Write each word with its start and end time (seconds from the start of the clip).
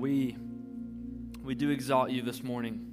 we, 0.00 0.36
we 1.42 1.54
do 1.54 1.70
exalt 1.70 2.10
you 2.10 2.22
this 2.22 2.42
morning. 2.42 2.86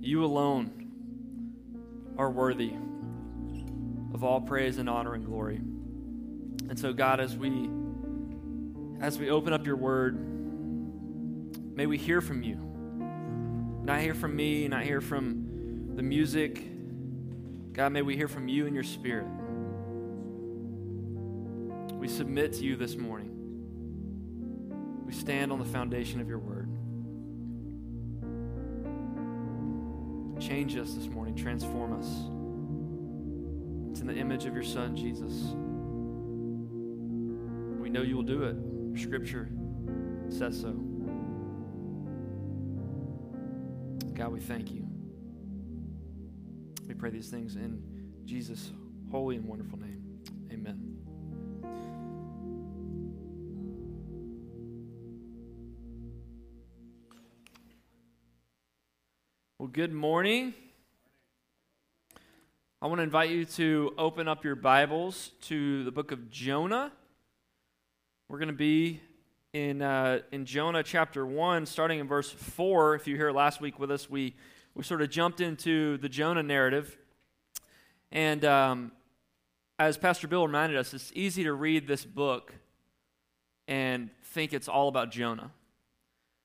You 0.00 0.24
alone 0.24 2.14
are 2.18 2.30
worthy 2.30 2.72
of 4.12 4.24
all 4.24 4.40
praise 4.40 4.78
and 4.78 4.88
honor 4.88 5.14
and 5.14 5.24
glory. 5.24 5.56
And 5.56 6.78
so, 6.78 6.92
God, 6.92 7.20
as 7.20 7.36
we 7.36 7.68
as 9.00 9.18
we 9.18 9.28
open 9.28 9.52
up 9.52 9.66
your 9.66 9.76
word, 9.76 10.16
may 11.76 11.86
we 11.86 11.98
hear 11.98 12.20
from 12.20 12.42
you. 12.42 12.56
Not 13.84 14.00
hear 14.00 14.14
from 14.14 14.34
me, 14.34 14.66
not 14.68 14.82
hear 14.84 15.00
from 15.00 15.92
the 15.94 16.02
music. 16.02 16.62
God, 17.72 17.92
may 17.92 18.02
we 18.02 18.16
hear 18.16 18.28
from 18.28 18.48
you 18.48 18.66
and 18.66 18.74
your 18.74 18.84
spirit. 18.84 19.26
We 21.92 22.08
submit 22.08 22.54
to 22.54 22.64
you 22.64 22.76
this 22.76 22.96
morning. 22.96 23.33
Stand 25.14 25.52
on 25.52 25.58
the 25.58 25.64
foundation 25.64 26.20
of 26.20 26.28
your 26.28 26.38
word. 26.38 26.68
Change 30.40 30.76
us 30.76 30.92
this 30.94 31.06
morning, 31.06 31.34
transform 31.36 31.92
us. 31.92 32.06
It's 33.90 34.00
in 34.00 34.08
the 34.08 34.16
image 34.16 34.44
of 34.44 34.54
your 34.54 34.64
Son, 34.64 34.96
Jesus. 34.96 35.54
We 37.80 37.88
know 37.88 38.02
you 38.02 38.16
will 38.16 38.22
do 38.24 38.42
it. 38.42 38.56
Scripture 39.00 39.48
says 40.28 40.60
so. 40.60 40.72
God, 44.14 44.32
we 44.32 44.40
thank 44.40 44.72
you. 44.72 44.86
We 46.88 46.94
pray 46.94 47.10
these 47.10 47.28
things 47.28 47.56
in 47.56 47.82
Jesus' 48.24 48.72
holy 49.10 49.36
and 49.36 49.46
wonderful 49.46 49.78
name. 49.78 50.03
Good 59.74 59.92
morning. 59.92 60.54
I 62.80 62.86
want 62.86 63.00
to 63.00 63.02
invite 63.02 63.30
you 63.30 63.44
to 63.44 63.92
open 63.98 64.28
up 64.28 64.44
your 64.44 64.54
Bibles 64.54 65.32
to 65.46 65.82
the 65.82 65.90
book 65.90 66.12
of 66.12 66.30
Jonah. 66.30 66.92
We're 68.28 68.38
going 68.38 68.50
to 68.50 68.54
be 68.54 69.00
in, 69.52 69.82
uh, 69.82 70.20
in 70.30 70.44
Jonah 70.46 70.84
chapter 70.84 71.26
1, 71.26 71.66
starting 71.66 71.98
in 71.98 72.06
verse 72.06 72.30
4. 72.30 72.94
If 72.94 73.08
you 73.08 73.16
here 73.16 73.32
last 73.32 73.60
week 73.60 73.80
with 73.80 73.90
us, 73.90 74.08
we, 74.08 74.36
we 74.76 74.84
sort 74.84 75.02
of 75.02 75.10
jumped 75.10 75.40
into 75.40 75.98
the 75.98 76.08
Jonah 76.08 76.44
narrative. 76.44 76.96
And 78.12 78.44
um, 78.44 78.92
as 79.80 79.98
Pastor 79.98 80.28
Bill 80.28 80.46
reminded 80.46 80.78
us, 80.78 80.94
it's 80.94 81.10
easy 81.16 81.42
to 81.42 81.52
read 81.52 81.88
this 81.88 82.04
book 82.04 82.54
and 83.66 84.10
think 84.22 84.52
it's 84.52 84.68
all 84.68 84.86
about 84.86 85.10
Jonah. 85.10 85.50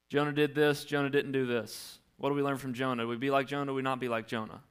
Jonah 0.09 0.33
did 0.33 0.55
this, 0.55 0.83
Jonah 0.83 1.11
didn't 1.11 1.33
do 1.33 1.45
this. 1.45 1.99
What 2.19 2.29
do 2.29 2.35
we 2.35 2.43
learn 2.43 2.57
from 2.57 2.73
Jonah? 2.73 3.03
Do 3.03 3.07
we 3.07 3.15
be 3.15 3.31
like 3.31 3.47
Jonah? 3.47 3.71
Do 3.71 3.73
we 3.73 3.81
not 3.81 3.99
be 3.99 4.09
like 4.09 4.27
Jonah? 4.27 4.61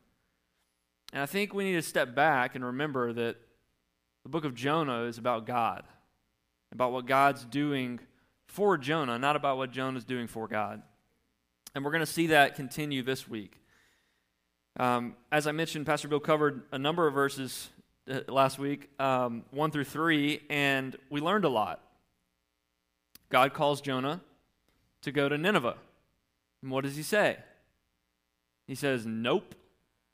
And 1.14 1.22
I 1.22 1.26
think 1.26 1.54
we 1.54 1.64
need 1.64 1.72
to 1.72 1.82
step 1.82 2.14
back 2.14 2.54
and 2.54 2.62
remember 2.62 3.14
that 3.14 3.36
the 4.22 4.28
book 4.28 4.44
of 4.44 4.54
Jonah 4.54 5.04
is 5.04 5.16
about 5.16 5.46
God, 5.46 5.84
about 6.72 6.92
what 6.92 7.06
God's 7.06 7.46
doing 7.46 8.00
for 8.46 8.76
Jonah, 8.76 9.18
not 9.18 9.34
about 9.34 9.56
what 9.56 9.70
Jonah's 9.70 10.04
doing 10.04 10.26
for 10.26 10.46
God. 10.46 10.82
And 11.74 11.82
we're 11.82 11.90
going 11.90 12.00
to 12.00 12.06
see 12.06 12.26
that 12.28 12.54
continue 12.54 13.02
this 13.02 13.26
week. 13.26 13.62
Um, 14.78 15.16
as 15.32 15.46
I 15.46 15.52
mentioned, 15.52 15.86
Pastor 15.86 16.06
Bill 16.06 16.20
covered 16.20 16.64
a 16.70 16.78
number 16.78 17.06
of 17.06 17.14
verses 17.14 17.70
uh, 18.10 18.20
last 18.28 18.58
week, 18.58 18.90
um, 19.00 19.44
1 19.52 19.70
through 19.70 19.84
3, 19.84 20.42
and 20.50 20.96
we 21.08 21.22
learned 21.22 21.46
a 21.46 21.48
lot. 21.48 21.80
God 23.30 23.54
calls 23.54 23.80
Jonah 23.80 24.20
to 25.00 25.12
go 25.12 25.30
to 25.30 25.38
Nineveh. 25.38 25.76
And 26.62 26.70
what 26.70 26.84
does 26.84 26.96
he 26.96 27.02
say? 27.02 27.36
He 28.66 28.74
says, 28.74 29.06
Nope, 29.06 29.54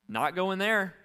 not 0.07 0.35
going 0.35 0.59
there. 0.59 0.95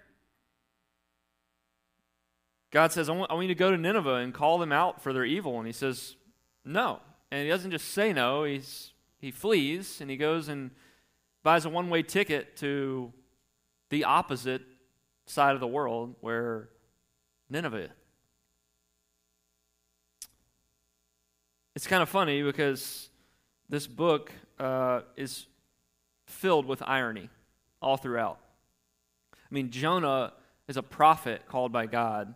God 2.71 2.91
says, 2.91 3.09
I 3.09 3.11
want, 3.11 3.29
I 3.29 3.33
want 3.33 3.47
you 3.47 3.53
to 3.53 3.59
go 3.59 3.71
to 3.71 3.77
Nineveh 3.77 4.15
and 4.15 4.33
call 4.33 4.57
them 4.57 4.71
out 4.71 5.01
for 5.01 5.11
their 5.11 5.25
evil. 5.25 5.57
And 5.57 5.67
he 5.67 5.73
says, 5.73 6.15
No. 6.63 6.99
And 7.31 7.43
he 7.43 7.49
doesn't 7.49 7.71
just 7.71 7.89
say 7.89 8.11
no, 8.11 8.43
he's, 8.43 8.91
he 9.19 9.31
flees 9.31 10.01
and 10.01 10.09
he 10.09 10.17
goes 10.17 10.49
and 10.49 10.71
buys 11.43 11.65
a 11.65 11.69
one 11.69 11.89
way 11.89 12.03
ticket 12.03 12.57
to 12.57 13.13
the 13.89 14.03
opposite 14.03 14.61
side 15.25 15.53
of 15.53 15.61
the 15.61 15.67
world 15.67 16.15
where 16.19 16.69
Nineveh. 17.49 17.89
It's 21.73 21.87
kind 21.87 22.03
of 22.03 22.09
funny 22.09 22.43
because 22.43 23.09
this 23.69 23.87
book 23.87 24.31
uh, 24.61 25.01
is 25.17 25.47
filled 26.27 26.65
with 26.65 26.81
irony 26.85 27.29
all 27.81 27.97
throughout. 27.97 28.37
I 29.33 29.53
mean, 29.53 29.71
Jonah 29.71 30.33
is 30.67 30.77
a 30.77 30.83
prophet 30.83 31.47
called 31.47 31.71
by 31.71 31.87
God, 31.87 32.35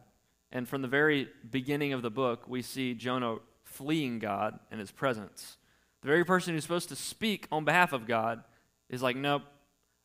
and 0.51 0.67
from 0.67 0.81
the 0.81 0.87
very 0.87 1.29
beginning 1.49 1.93
of 1.93 2.01
the 2.01 2.09
book, 2.09 2.45
we 2.47 2.61
see 2.61 2.93
Jonah 2.93 3.37
fleeing 3.63 4.19
God 4.19 4.59
and 4.71 4.79
his 4.79 4.91
presence. 4.91 5.57
The 6.01 6.07
very 6.07 6.25
person 6.25 6.53
who's 6.53 6.63
supposed 6.63 6.89
to 6.89 6.95
speak 6.95 7.47
on 7.51 7.63
behalf 7.63 7.93
of 7.93 8.07
God 8.07 8.43
is 8.89 9.01
like, 9.01 9.15
nope, 9.15 9.43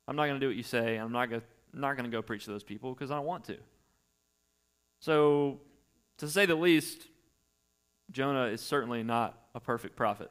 I'm 0.06 0.16
not 0.16 0.26
going 0.26 0.38
to 0.38 0.40
do 0.40 0.48
what 0.48 0.56
you 0.56 0.62
say. 0.62 0.96
I'm 0.96 1.12
not 1.12 1.30
going 1.30 1.42
not 1.72 1.96
to 1.96 2.08
go 2.08 2.20
preach 2.20 2.44
to 2.44 2.50
those 2.50 2.64
people 2.64 2.92
because 2.92 3.10
I 3.10 3.16
don't 3.16 3.26
want 3.26 3.44
to. 3.44 3.56
So, 5.00 5.60
to 6.18 6.28
say 6.28 6.44
the 6.46 6.54
least, 6.54 7.06
Jonah 8.10 8.46
is 8.46 8.60
certainly 8.60 9.02
not 9.02 9.38
a 9.54 9.60
perfect 9.60 9.96
prophet. 9.96 10.30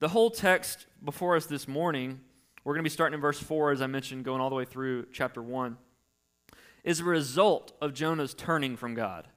The 0.00 0.08
whole 0.08 0.30
text 0.30 0.86
before 1.04 1.36
us 1.36 1.44
this 1.44 1.68
morning, 1.68 2.20
we're 2.64 2.72
going 2.72 2.82
to 2.82 2.88
be 2.88 2.92
starting 2.92 3.16
in 3.16 3.20
verse 3.20 3.38
4, 3.38 3.72
as 3.72 3.82
I 3.82 3.86
mentioned, 3.86 4.24
going 4.24 4.40
all 4.40 4.48
the 4.48 4.56
way 4.56 4.64
through 4.64 5.06
chapter 5.12 5.42
1, 5.42 5.76
is 6.84 7.00
a 7.00 7.04
result 7.04 7.76
of 7.82 7.92
Jonah's 7.92 8.32
turning 8.32 8.78
from 8.78 8.94
God. 8.94 9.28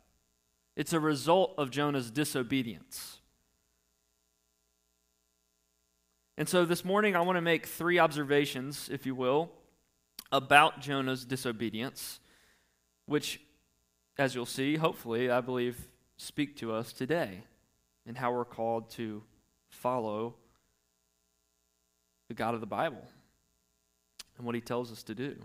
It's 0.78 0.94
a 0.94 1.02
result 1.02 1.54
of 1.58 1.70
Jonah's 1.70 2.10
disobedience. 2.10 3.20
And 6.38 6.48
so 6.48 6.64
this 6.64 6.86
morning, 6.86 7.14
I 7.18 7.20
want 7.20 7.36
to 7.36 7.42
make 7.42 7.66
three 7.66 8.00
observations, 8.00 8.90
if 8.90 9.06
you 9.06 9.16
will, 9.16 9.52
about 10.32 10.80
Jonah's 10.80 11.26
disobedience, 11.26 12.22
which, 13.06 13.42
as 14.18 14.34
you'll 14.34 14.46
see, 14.46 14.78
hopefully, 14.78 15.30
I 15.30 15.42
believe, 15.42 15.90
speak 16.16 16.56
to 16.60 16.72
us 16.72 16.94
today 16.94 17.44
and 18.08 18.18
how 18.18 18.32
we're 18.32 18.46
called 18.46 18.90
to 18.92 19.24
follow 19.68 20.36
the 22.34 22.38
God 22.38 22.56
of 22.56 22.62
the 22.62 22.68
Bible 22.68 23.04
and 24.38 24.46
what 24.46 24.56
he 24.56 24.62
tells 24.62 24.92
us 24.92 25.04
to 25.04 25.14
do. 25.14 25.36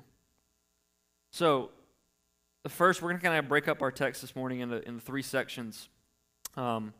So, 1.30 1.70
the 2.62 2.70
first, 2.70 3.02
we're 3.02 3.10
going 3.10 3.20
to 3.20 3.26
kind 3.26 3.38
of 3.38 3.48
break 3.48 3.68
up 3.68 3.82
our 3.82 3.92
text 3.92 4.22
this 4.22 4.34
morning 4.34 4.60
into, 4.60 4.86
into 4.88 5.00
three 5.00 5.22
sections. 5.22 5.88
Um, 6.56 6.92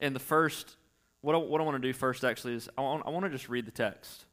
and 0.00 0.16
the 0.16 0.20
first, 0.20 0.76
what 1.20 1.34
I, 1.34 1.38
what 1.38 1.60
I 1.60 1.64
want 1.64 1.80
to 1.80 1.86
do 1.86 1.92
first 1.92 2.24
actually 2.24 2.54
is 2.54 2.68
I 2.76 2.80
want, 2.80 3.02
I 3.06 3.10
want 3.10 3.24
to 3.24 3.30
just 3.30 3.48
read 3.48 3.66
the 3.66 3.70
text. 3.70 4.24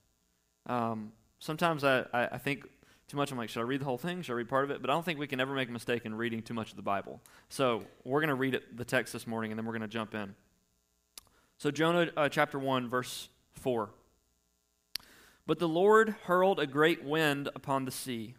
Um, 0.66 1.12
sometimes 1.40 1.84
I, 1.84 2.06
I, 2.14 2.28
I 2.31 2.38
think 2.38 2.66
too 3.08 3.18
much. 3.18 3.31
I'm 3.31 3.38
like, 3.38 3.50
should 3.50 3.59
I 3.59 3.64
read 3.64 3.81
the 3.81 3.86
whole 3.86 3.97
thing? 3.97 4.22
Should 4.22 4.34
I 4.34 4.38
read 4.38 4.50
part 4.50 4.64
of 4.64 4.72
it? 4.72 4.81
But 4.81 4.90
I 4.90 4.94
don't 4.94 5.03
think 5.03 5.20
we 5.20 5.28
can 5.28 5.40
ever 5.40 5.53
make 5.53 5.70
a 5.70 5.72
mistake 5.72 6.06
in 6.06 6.16
reading 6.16 6.42
too 6.42 6.53
much 6.53 6.72
of 6.72 6.76
the 6.78 6.81
Bible. 6.81 7.22
So 7.50 7.84
we're 8.03 8.22
going 8.22 8.30
to 8.30 8.36
read 8.36 8.56
it, 8.56 8.76
the 8.76 8.86
text 8.86 9.14
this 9.14 9.28
morning, 9.28 9.52
and 9.52 9.59
then 9.59 9.66
we're 9.66 9.74
going 9.74 9.81
to 9.81 9.88
jump 9.88 10.16
in. 10.16 10.34
So, 11.58 11.72
Jonah 11.72 12.12
uh, 12.16 12.30
chapter 12.30 12.59
1, 12.59 12.88
verse 12.90 13.30
4. 13.53 13.90
But 15.47 15.59
the 15.59 15.68
Lord 15.68 16.16
hurled 16.25 16.59
a 16.59 16.68
great 16.68 17.03
wind 17.03 17.47
upon 17.56 17.85
the 17.85 17.91
sea, 17.91 18.35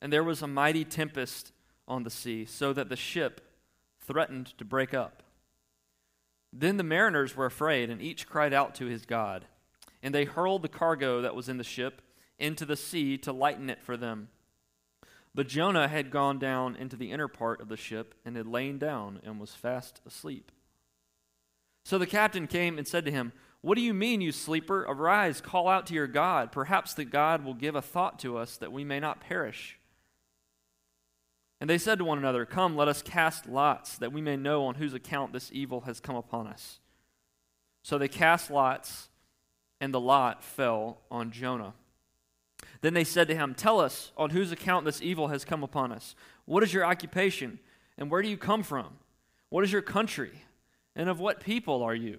and 0.00 0.12
there 0.12 0.24
was 0.24 0.42
a 0.42 0.48
mighty 0.48 0.84
tempest 0.84 1.52
on 1.86 2.02
the 2.02 2.10
sea, 2.10 2.44
so 2.44 2.72
that 2.72 2.88
the 2.88 2.96
ship 2.96 3.40
threatened 4.00 4.58
to 4.58 4.64
break 4.64 4.92
up. 4.92 5.22
Then 6.52 6.76
the 6.76 6.82
mariners 6.82 7.36
were 7.36 7.46
afraid, 7.46 7.88
and 7.88 8.02
each 8.02 8.26
cried 8.26 8.52
out 8.52 8.74
to 8.74 8.86
his 8.86 9.06
God. 9.06 9.46
And 10.02 10.12
they 10.12 10.24
hurled 10.24 10.62
the 10.62 10.68
cargo 10.68 11.22
that 11.22 11.36
was 11.36 11.48
in 11.48 11.58
the 11.58 11.64
ship 11.64 12.02
into 12.40 12.66
the 12.66 12.76
sea 12.76 13.16
to 13.18 13.32
lighten 13.32 13.70
it 13.70 13.80
for 13.80 13.96
them. 13.96 14.28
But 15.32 15.46
Jonah 15.46 15.86
had 15.86 16.10
gone 16.10 16.40
down 16.40 16.74
into 16.74 16.96
the 16.96 17.12
inner 17.12 17.28
part 17.28 17.60
of 17.60 17.68
the 17.68 17.76
ship 17.76 18.16
and 18.24 18.36
had 18.36 18.48
lain 18.48 18.78
down 18.78 19.20
and 19.24 19.38
was 19.38 19.54
fast 19.54 20.00
asleep. 20.04 20.50
So 21.84 21.98
the 21.98 22.06
captain 22.06 22.48
came 22.48 22.78
and 22.78 22.86
said 22.86 23.04
to 23.04 23.12
him, 23.12 23.32
what 23.62 23.76
do 23.76 23.80
you 23.80 23.94
mean, 23.94 24.20
you 24.20 24.32
sleeper? 24.32 24.82
Arise, 24.82 25.40
call 25.40 25.68
out 25.68 25.86
to 25.86 25.94
your 25.94 26.08
God. 26.08 26.50
Perhaps 26.50 26.94
that 26.94 27.06
God 27.06 27.44
will 27.44 27.54
give 27.54 27.76
a 27.76 27.82
thought 27.82 28.18
to 28.20 28.36
us 28.36 28.56
that 28.56 28.72
we 28.72 28.84
may 28.84 28.98
not 28.98 29.20
perish. 29.20 29.78
And 31.60 31.70
they 31.70 31.78
said 31.78 31.98
to 31.98 32.04
one 32.04 32.18
another, 32.18 32.44
Come, 32.44 32.76
let 32.76 32.88
us 32.88 33.02
cast 33.02 33.48
lots, 33.48 33.96
that 33.98 34.12
we 34.12 34.20
may 34.20 34.36
know 34.36 34.64
on 34.64 34.74
whose 34.74 34.94
account 34.94 35.32
this 35.32 35.48
evil 35.52 35.82
has 35.82 36.00
come 36.00 36.16
upon 36.16 36.48
us. 36.48 36.80
So 37.84 37.98
they 37.98 38.08
cast 38.08 38.50
lots, 38.50 39.08
and 39.80 39.94
the 39.94 40.00
lot 40.00 40.42
fell 40.42 40.98
on 41.08 41.30
Jonah. 41.30 41.74
Then 42.80 42.94
they 42.94 43.04
said 43.04 43.28
to 43.28 43.36
him, 43.36 43.54
Tell 43.54 43.78
us 43.78 44.10
on 44.16 44.30
whose 44.30 44.50
account 44.50 44.84
this 44.84 45.00
evil 45.00 45.28
has 45.28 45.44
come 45.44 45.62
upon 45.62 45.92
us. 45.92 46.16
What 46.46 46.64
is 46.64 46.74
your 46.74 46.84
occupation, 46.84 47.60
and 47.96 48.10
where 48.10 48.22
do 48.22 48.28
you 48.28 48.36
come 48.36 48.64
from? 48.64 48.88
What 49.50 49.62
is 49.62 49.70
your 49.70 49.82
country, 49.82 50.32
and 50.96 51.08
of 51.08 51.20
what 51.20 51.38
people 51.38 51.84
are 51.84 51.94
you? 51.94 52.18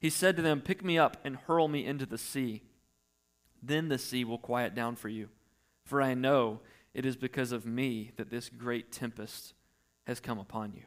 He 0.00 0.10
said 0.10 0.34
to 0.36 0.42
them, 0.42 0.60
Pick 0.60 0.82
me 0.82 0.98
up 0.98 1.18
and 1.24 1.36
hurl 1.36 1.68
me 1.68 1.84
into 1.84 2.06
the 2.06 2.18
sea. 2.18 2.62
Then 3.62 3.88
the 3.88 3.98
sea 3.98 4.24
will 4.24 4.38
quiet 4.38 4.74
down 4.74 4.96
for 4.96 5.08
you. 5.08 5.28
For 5.84 6.00
I 6.00 6.14
know 6.14 6.60
it 6.94 7.04
is 7.04 7.16
because 7.16 7.52
of 7.52 7.66
me 7.66 8.12
that 8.16 8.30
this 8.30 8.48
great 8.48 8.90
tempest 8.90 9.54
has 10.06 10.18
come 10.18 10.38
upon 10.38 10.72
you. 10.72 10.82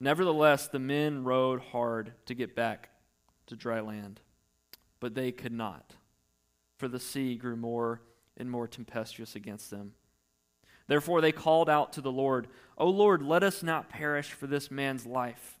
Nevertheless, 0.00 0.66
the 0.66 0.78
men 0.78 1.22
rowed 1.22 1.60
hard 1.60 2.14
to 2.26 2.34
get 2.34 2.56
back 2.56 2.90
to 3.46 3.54
dry 3.54 3.80
land, 3.80 4.20
but 4.98 5.14
they 5.14 5.30
could 5.30 5.52
not, 5.52 5.94
for 6.76 6.88
the 6.88 6.98
sea 6.98 7.36
grew 7.36 7.54
more 7.54 8.02
and 8.36 8.50
more 8.50 8.66
tempestuous 8.66 9.36
against 9.36 9.70
them. 9.70 9.92
Therefore, 10.88 11.20
they 11.20 11.30
called 11.30 11.70
out 11.70 11.92
to 11.92 12.00
the 12.00 12.10
Lord, 12.10 12.48
O 12.76 12.88
Lord, 12.88 13.22
let 13.22 13.44
us 13.44 13.62
not 13.62 13.88
perish 13.88 14.32
for 14.32 14.48
this 14.48 14.70
man's 14.70 15.06
life, 15.06 15.60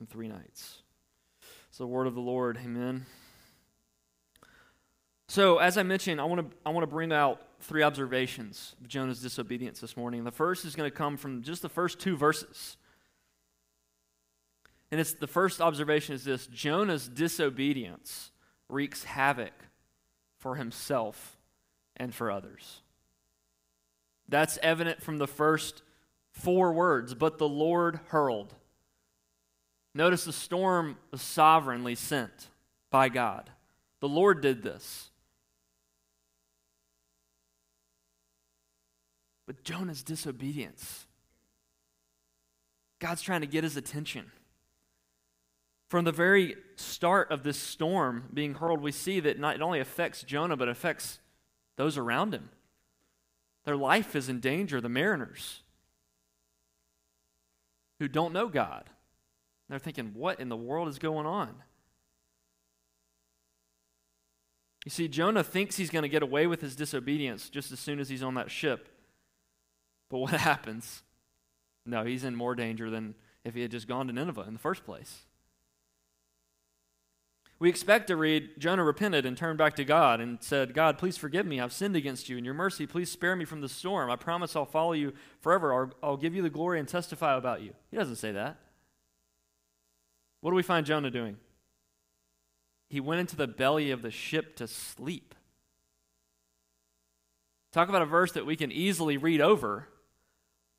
and 0.00 0.08
three 0.08 0.28
nights. 0.28 0.82
It's 1.68 1.78
the 1.78 1.86
word 1.86 2.06
of 2.06 2.14
the 2.14 2.20
Lord. 2.20 2.58
Amen. 2.62 3.06
So, 5.28 5.58
as 5.58 5.76
I 5.76 5.82
mentioned, 5.82 6.20
I 6.20 6.24
want 6.24 6.50
to 6.50 6.56
I 6.64 6.70
want 6.70 6.84
to 6.84 6.88
bring 6.90 7.12
out 7.12 7.40
three 7.60 7.82
observations 7.82 8.74
of 8.80 8.88
Jonah's 8.88 9.20
disobedience 9.20 9.80
this 9.80 9.96
morning. 9.96 10.24
The 10.24 10.30
first 10.30 10.64
is 10.64 10.74
going 10.74 10.90
to 10.90 10.96
come 10.96 11.16
from 11.16 11.42
just 11.42 11.62
the 11.62 11.68
first 11.68 11.98
two 11.98 12.16
verses. 12.16 12.76
And 14.90 15.00
it's 15.00 15.12
the 15.12 15.26
first 15.26 15.60
observation 15.60 16.14
is 16.14 16.24
this 16.24 16.46
Jonah's 16.46 17.08
disobedience 17.08 18.30
wreaks 18.68 19.04
havoc 19.04 19.52
for 20.38 20.56
himself 20.56 21.36
and 21.96 22.14
for 22.14 22.30
others. 22.30 22.80
That's 24.28 24.58
evident 24.62 25.02
from 25.02 25.18
the 25.18 25.26
first 25.26 25.82
four 26.30 26.72
words, 26.72 27.14
but 27.14 27.38
the 27.38 27.48
Lord 27.48 28.00
hurled. 28.08 28.54
Notice 29.94 30.24
the 30.24 30.32
storm 30.32 30.96
was 31.10 31.22
sovereignly 31.22 31.94
sent 31.94 32.48
by 32.90 33.08
God. 33.08 33.50
The 34.00 34.08
Lord 34.08 34.40
did 34.40 34.62
this. 34.62 35.10
But 39.46 39.64
Jonah's 39.64 40.02
disobedience, 40.02 41.06
God's 42.98 43.22
trying 43.22 43.40
to 43.40 43.46
get 43.46 43.64
his 43.64 43.76
attention. 43.76 44.30
From 45.88 46.04
the 46.04 46.12
very 46.12 46.56
start 46.76 47.30
of 47.30 47.42
this 47.42 47.58
storm 47.58 48.28
being 48.34 48.54
hurled, 48.54 48.82
we 48.82 48.92
see 48.92 49.20
that 49.20 49.38
not, 49.38 49.56
it 49.56 49.62
only 49.62 49.80
affects 49.80 50.22
Jonah, 50.22 50.56
but 50.56 50.68
affects 50.68 51.18
those 51.76 51.96
around 51.96 52.34
him. 52.34 52.50
Their 53.64 53.76
life 53.76 54.14
is 54.14 54.28
in 54.28 54.40
danger, 54.40 54.82
the 54.82 54.88
mariners 54.90 55.62
who 57.98 58.06
don't 58.06 58.34
know 58.34 58.48
God. 58.48 58.90
They're 59.68 59.78
thinking, 59.78 60.12
what 60.14 60.40
in 60.40 60.48
the 60.48 60.56
world 60.56 60.88
is 60.88 60.98
going 60.98 61.26
on? 61.26 61.54
You 64.84 64.90
see, 64.90 65.08
Jonah 65.08 65.44
thinks 65.44 65.76
he's 65.76 65.90
going 65.90 66.04
to 66.04 66.08
get 66.08 66.22
away 66.22 66.46
with 66.46 66.60
his 66.60 66.74
disobedience 66.74 67.50
just 67.50 67.72
as 67.72 67.78
soon 67.78 68.00
as 68.00 68.08
he's 68.08 68.22
on 68.22 68.34
that 68.34 68.50
ship. 68.50 68.88
But 70.08 70.18
what 70.18 70.30
happens? 70.40 71.02
No, 71.84 72.04
he's 72.04 72.24
in 72.24 72.34
more 72.34 72.54
danger 72.54 72.88
than 72.88 73.14
if 73.44 73.54
he 73.54 73.62
had 73.62 73.70
just 73.70 73.88
gone 73.88 74.06
to 74.06 74.12
Nineveh 74.12 74.44
in 74.46 74.52
the 74.54 74.58
first 74.58 74.84
place. 74.84 75.24
We 77.60 77.68
expect 77.68 78.06
to 78.06 78.16
read 78.16 78.50
Jonah 78.58 78.84
repented 78.84 79.26
and 79.26 79.36
turned 79.36 79.58
back 79.58 79.74
to 79.76 79.84
God 79.84 80.20
and 80.20 80.38
said, 80.40 80.74
God, 80.74 80.96
please 80.96 81.16
forgive 81.16 81.44
me. 81.44 81.60
I've 81.60 81.72
sinned 81.72 81.96
against 81.96 82.28
you. 82.28 82.38
In 82.38 82.44
your 82.44 82.54
mercy, 82.54 82.86
please 82.86 83.10
spare 83.10 83.34
me 83.34 83.44
from 83.44 83.60
the 83.60 83.68
storm. 83.68 84.10
I 84.10 84.16
promise 84.16 84.54
I'll 84.54 84.64
follow 84.64 84.92
you 84.92 85.12
forever. 85.40 85.74
I'll, 85.74 85.92
I'll 86.02 86.16
give 86.16 86.36
you 86.36 86.42
the 86.42 86.50
glory 86.50 86.78
and 86.78 86.86
testify 86.86 87.36
about 87.36 87.62
you. 87.62 87.72
He 87.90 87.96
doesn't 87.96 88.16
say 88.16 88.30
that. 88.32 88.58
What 90.40 90.50
do 90.50 90.56
we 90.56 90.62
find 90.62 90.86
Jonah 90.86 91.10
doing? 91.10 91.36
He 92.88 93.00
went 93.00 93.20
into 93.20 93.36
the 93.36 93.46
belly 93.46 93.90
of 93.90 94.02
the 94.02 94.10
ship 94.10 94.56
to 94.56 94.66
sleep. 94.66 95.34
Talk 97.72 97.88
about 97.88 98.02
a 98.02 98.06
verse 98.06 98.32
that 98.32 98.46
we 98.46 98.56
can 98.56 98.72
easily 98.72 99.16
read 99.16 99.40
over. 99.40 99.88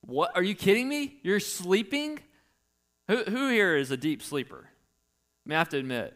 What? 0.01 0.31
Are 0.35 0.44
you 0.44 0.56
kidding 0.56 0.89
me? 0.89 1.17
You're 1.21 1.39
sleeping? 1.39 2.19
Who, 3.07 3.23
who 3.23 3.50
here 3.50 3.75
is 3.75 3.91
a 3.91 3.97
deep 3.97 4.23
sleeper? 4.23 4.65
I 4.67 5.50
mean, 5.50 5.56
I 5.56 5.59
have 5.59 5.69
to 5.69 5.77
admit, 5.77 6.15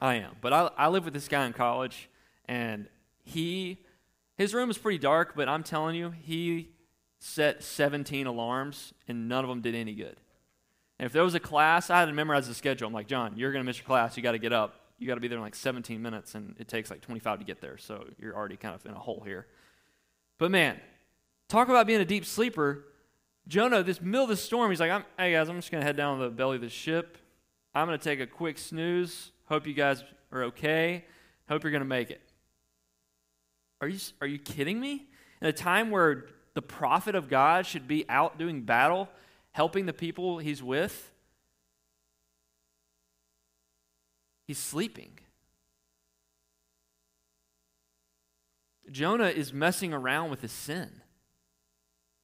I 0.00 0.16
am. 0.16 0.36
But 0.40 0.52
I, 0.52 0.70
I 0.76 0.88
live 0.88 1.04
with 1.04 1.14
this 1.14 1.28
guy 1.28 1.46
in 1.46 1.52
college, 1.52 2.08
and 2.46 2.88
he, 3.24 3.78
his 4.36 4.54
room 4.54 4.70
is 4.70 4.78
pretty 4.78 4.98
dark, 4.98 5.34
but 5.34 5.48
I'm 5.48 5.62
telling 5.62 5.96
you, 5.96 6.10
he 6.10 6.70
set 7.18 7.64
17 7.64 8.26
alarms, 8.26 8.92
and 9.08 9.28
none 9.28 9.44
of 9.44 9.48
them 9.48 9.60
did 9.60 9.74
any 9.74 9.94
good. 9.94 10.16
And 10.98 11.06
if 11.06 11.12
there 11.12 11.24
was 11.24 11.34
a 11.34 11.40
class, 11.40 11.90
I 11.90 12.00
had 12.00 12.06
to 12.06 12.12
memorize 12.12 12.46
the 12.46 12.54
schedule. 12.54 12.86
I'm 12.86 12.94
like, 12.94 13.08
John, 13.08 13.34
you're 13.36 13.52
going 13.52 13.64
to 13.64 13.66
miss 13.66 13.78
your 13.78 13.86
class. 13.86 14.16
You 14.16 14.22
got 14.22 14.32
to 14.32 14.38
get 14.38 14.52
up. 14.52 14.80
You 14.98 15.08
got 15.08 15.14
to 15.14 15.20
be 15.20 15.28
there 15.28 15.38
in 15.38 15.42
like 15.42 15.56
17 15.56 16.00
minutes, 16.00 16.34
and 16.34 16.54
it 16.58 16.68
takes 16.68 16.90
like 16.90 17.00
25 17.00 17.40
to 17.40 17.44
get 17.44 17.60
there. 17.60 17.78
So 17.78 18.04
you're 18.18 18.34
already 18.34 18.56
kind 18.56 18.74
of 18.74 18.86
in 18.86 18.92
a 18.92 18.98
hole 18.98 19.22
here. 19.24 19.46
But 20.38 20.50
man, 20.50 20.78
talk 21.48 21.68
about 21.68 21.86
being 21.86 22.00
a 22.00 22.04
deep 22.04 22.24
sleeper. 22.24 22.84
Jonah, 23.48 23.82
this 23.82 24.00
middle 24.00 24.22
of 24.22 24.28
the 24.28 24.36
storm, 24.36 24.70
he's 24.70 24.80
like, 24.80 24.90
hey 25.18 25.32
guys, 25.32 25.48
I'm 25.48 25.56
just 25.56 25.70
going 25.70 25.80
to 25.80 25.86
head 25.86 25.96
down 25.96 26.18
to 26.18 26.24
the 26.24 26.30
belly 26.30 26.56
of 26.56 26.62
the 26.62 26.68
ship. 26.68 27.18
I'm 27.74 27.86
going 27.88 27.98
to 27.98 28.04
take 28.04 28.20
a 28.20 28.26
quick 28.26 28.56
snooze. 28.56 29.32
Hope 29.46 29.66
you 29.66 29.74
guys 29.74 30.04
are 30.32 30.44
okay. 30.44 31.04
Hope 31.48 31.64
you're 31.64 31.72
going 31.72 31.82
to 31.82 31.88
make 31.88 32.10
it. 32.10 32.22
Are 33.80 33.88
you, 33.88 33.98
are 34.20 34.26
you 34.26 34.38
kidding 34.38 34.80
me? 34.80 35.08
In 35.40 35.48
a 35.48 35.52
time 35.52 35.90
where 35.90 36.26
the 36.54 36.62
prophet 36.62 37.14
of 37.14 37.28
God 37.28 37.66
should 37.66 37.86
be 37.86 38.06
out 38.08 38.38
doing 38.38 38.62
battle, 38.62 39.08
helping 39.54 39.86
the 39.86 39.92
people 39.92 40.38
he's 40.38 40.62
with, 40.62 41.12
he's 44.46 44.58
sleeping. 44.58 45.18
Jonah 48.90 49.28
is 49.28 49.52
messing 49.52 49.94
around 49.94 50.30
with 50.30 50.42
his 50.42 50.52
sin. 50.52 50.90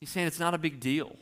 He's 0.00 0.10
saying 0.10 0.26
it's 0.26 0.40
not 0.40 0.54
a 0.54 0.58
big 0.58 0.80
deal. 0.80 1.16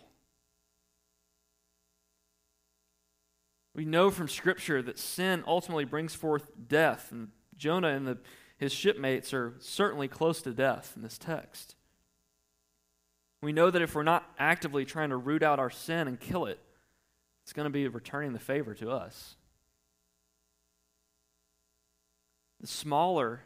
We 3.75 3.85
know 3.85 4.11
from 4.11 4.29
Scripture 4.29 4.83
that 4.83 4.99
sin 4.99 5.45
ultimately 5.47 5.85
brings 5.85 6.15
forth 6.15 6.51
death, 6.69 7.13
and 7.13 7.29
Jonah 7.57 7.89
and 7.89 8.07
the, 8.07 8.19
his 8.57 8.73
shipmates 8.73 9.33
are 9.35 9.55
certainly 9.61 10.09
close 10.09 10.41
to 10.43 10.53
death 10.53 10.95
in 10.97 11.03
this 11.03 11.19
text. 11.19 11.77
We 13.41 13.53
know 13.53 13.71
that 13.71 13.83
if 13.83 13.95
we're 13.95 14.03
not 14.03 14.29
actively 14.39 14.85
trying 14.85 15.11
to 15.11 15.17
root 15.17 15.43
out 15.43 15.59
our 15.59 15.71
sin 15.71 16.09
and 16.09 16.19
kill 16.19 16.47
it, 16.47 16.59
it's 17.45 17.53
going 17.53 17.67
to 17.67 17.71
be 17.71 17.87
returning 17.89 18.33
the 18.33 18.39
favor 18.39 18.75
to 18.75 18.91
us. 18.91 19.37
The 22.61 22.67
smaller 22.67 23.41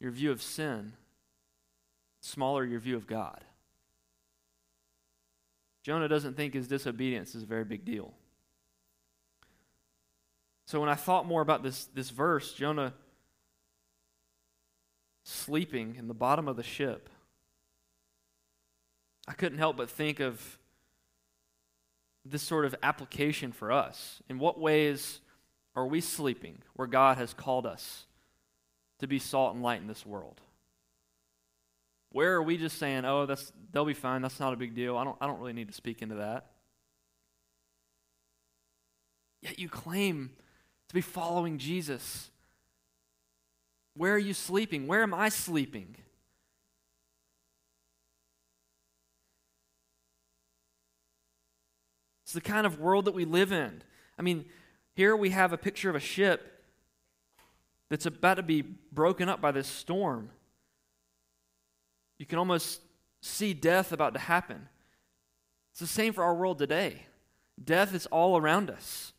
your 0.00 0.10
view 0.10 0.30
of 0.30 0.42
sin, 0.42 0.92
the 2.20 2.28
smaller 2.28 2.64
your 2.64 2.80
view 2.80 2.96
of 2.96 3.06
God. 3.06 3.44
Jonah 5.82 6.08
doesn't 6.08 6.36
think 6.36 6.54
his 6.54 6.66
disobedience 6.66 7.34
is 7.34 7.42
a 7.42 7.46
very 7.46 7.64
big 7.64 7.84
deal. 7.84 8.12
So 10.66 10.80
when 10.80 10.88
I 10.88 10.94
thought 10.94 11.26
more 11.26 11.42
about 11.42 11.62
this, 11.62 11.84
this 11.94 12.10
verse, 12.10 12.52
Jonah 12.52 12.94
sleeping 15.24 15.96
in 15.98 16.08
the 16.08 16.14
bottom 16.14 16.48
of 16.48 16.56
the 16.56 16.62
ship, 16.62 17.08
I 19.26 19.32
couldn't 19.32 19.58
help 19.58 19.76
but 19.76 19.90
think 19.90 20.20
of 20.20 20.58
this 22.24 22.42
sort 22.42 22.64
of 22.64 22.74
application 22.82 23.52
for 23.52 23.72
us. 23.72 24.22
In 24.28 24.38
what 24.38 24.58
ways 24.58 25.20
are 25.76 25.86
we 25.86 26.00
sleeping 26.00 26.58
where 26.74 26.88
God 26.88 27.18
has 27.18 27.34
called 27.34 27.66
us 27.66 28.06
to 29.00 29.06
be 29.06 29.18
salt 29.18 29.54
and 29.54 29.62
light 29.62 29.80
in 29.80 29.86
this 29.86 30.06
world? 30.06 30.40
Where 32.10 32.34
are 32.34 32.42
we 32.42 32.56
just 32.56 32.78
saying, 32.78 33.04
oh, 33.04 33.26
that's, 33.26 33.52
they'll 33.72 33.84
be 33.84 33.92
fine, 33.92 34.22
that's 34.22 34.38
not 34.38 34.52
a 34.52 34.56
big 34.56 34.74
deal, 34.74 34.96
I 34.96 35.04
don't, 35.04 35.16
I 35.20 35.26
don't 35.26 35.40
really 35.40 35.52
need 35.52 35.68
to 35.68 35.74
speak 35.74 36.00
into 36.00 36.14
that? 36.16 36.46
Yet 39.42 39.58
you 39.58 39.68
claim 39.68 40.30
to 40.88 40.94
be 40.94 41.00
following 41.00 41.58
Jesus. 41.58 42.30
Where 43.96 44.14
are 44.14 44.18
you 44.18 44.32
sleeping? 44.32 44.86
Where 44.86 45.02
am 45.02 45.12
I 45.12 45.28
sleeping? 45.28 45.96
The 52.34 52.40
kind 52.40 52.66
of 52.66 52.80
world 52.80 53.06
that 53.06 53.14
we 53.14 53.24
live 53.24 53.52
in. 53.52 53.82
I 54.18 54.22
mean, 54.22 54.44
here 54.94 55.16
we 55.16 55.30
have 55.30 55.52
a 55.52 55.58
picture 55.58 55.90
of 55.90 55.96
a 55.96 56.00
ship 56.00 56.62
that's 57.90 58.06
about 58.06 58.34
to 58.34 58.42
be 58.42 58.62
broken 58.62 59.28
up 59.28 59.40
by 59.40 59.50
this 59.50 59.66
storm. 59.66 60.30
You 62.18 62.26
can 62.26 62.38
almost 62.38 62.80
see 63.20 63.54
death 63.54 63.92
about 63.92 64.14
to 64.14 64.20
happen. 64.20 64.68
It's 65.72 65.80
the 65.80 65.86
same 65.86 66.12
for 66.12 66.22
our 66.22 66.34
world 66.34 66.58
today. 66.58 67.06
Death 67.62 67.94
is 67.94 68.06
all 68.06 68.36
around 68.36 68.70
us. 68.70 69.12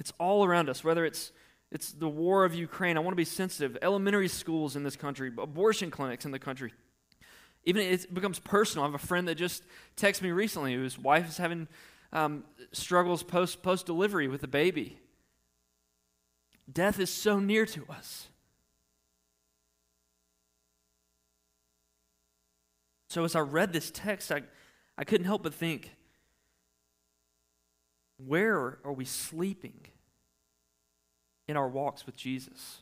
It's 0.00 0.12
all 0.18 0.44
around 0.44 0.68
us, 0.68 0.82
whether 0.82 1.04
it's 1.04 1.32
it's 1.70 1.92
the 1.92 2.08
war 2.08 2.44
of 2.44 2.54
Ukraine. 2.54 2.98
I 2.98 3.00
want 3.00 3.12
to 3.12 3.16
be 3.16 3.24
sensitive. 3.24 3.78
Elementary 3.80 4.28
schools 4.28 4.76
in 4.76 4.84
this 4.84 4.94
country, 4.94 5.32
abortion 5.38 5.90
clinics 5.90 6.26
in 6.26 6.30
the 6.30 6.38
country. 6.38 6.72
Even 7.64 7.82
it 7.82 8.12
becomes 8.12 8.38
personal. 8.38 8.84
I 8.84 8.88
have 8.88 8.94
a 8.94 9.06
friend 9.06 9.28
that 9.28 9.36
just 9.36 9.62
texted 9.96 10.22
me 10.22 10.30
recently 10.30 10.74
whose 10.74 10.98
wife 10.98 11.28
is 11.28 11.36
having 11.36 11.68
um, 12.12 12.44
struggles 12.72 13.22
post 13.22 13.62
post 13.62 13.86
delivery 13.86 14.28
with 14.28 14.42
a 14.42 14.48
baby. 14.48 14.98
Death 16.70 16.98
is 16.98 17.10
so 17.10 17.38
near 17.38 17.66
to 17.66 17.84
us. 17.88 18.28
So 23.08 23.24
as 23.24 23.36
I 23.36 23.40
read 23.40 23.74
this 23.74 23.90
text, 23.90 24.32
I, 24.32 24.42
I 24.96 25.04
couldn't 25.04 25.26
help 25.26 25.42
but 25.42 25.52
think, 25.52 25.94
where 28.16 28.78
are 28.84 28.92
we 28.92 29.04
sleeping 29.04 29.80
in 31.46 31.56
our 31.56 31.68
walks 31.68 32.06
with 32.06 32.16
Jesus? 32.16 32.78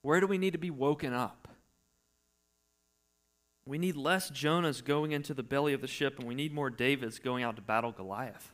Where 0.00 0.20
do 0.20 0.26
we 0.26 0.38
need 0.38 0.52
to 0.52 0.58
be 0.58 0.70
woken 0.70 1.12
up? 1.12 1.43
We 3.66 3.78
need 3.78 3.96
less 3.96 4.30
Jonahs 4.30 4.84
going 4.84 5.12
into 5.12 5.32
the 5.32 5.42
belly 5.42 5.72
of 5.72 5.80
the 5.80 5.86
ship, 5.86 6.18
and 6.18 6.28
we 6.28 6.34
need 6.34 6.52
more 6.52 6.70
Davids 6.70 7.18
going 7.18 7.42
out 7.42 7.56
to 7.56 7.62
battle 7.62 7.92
Goliath. 7.92 8.52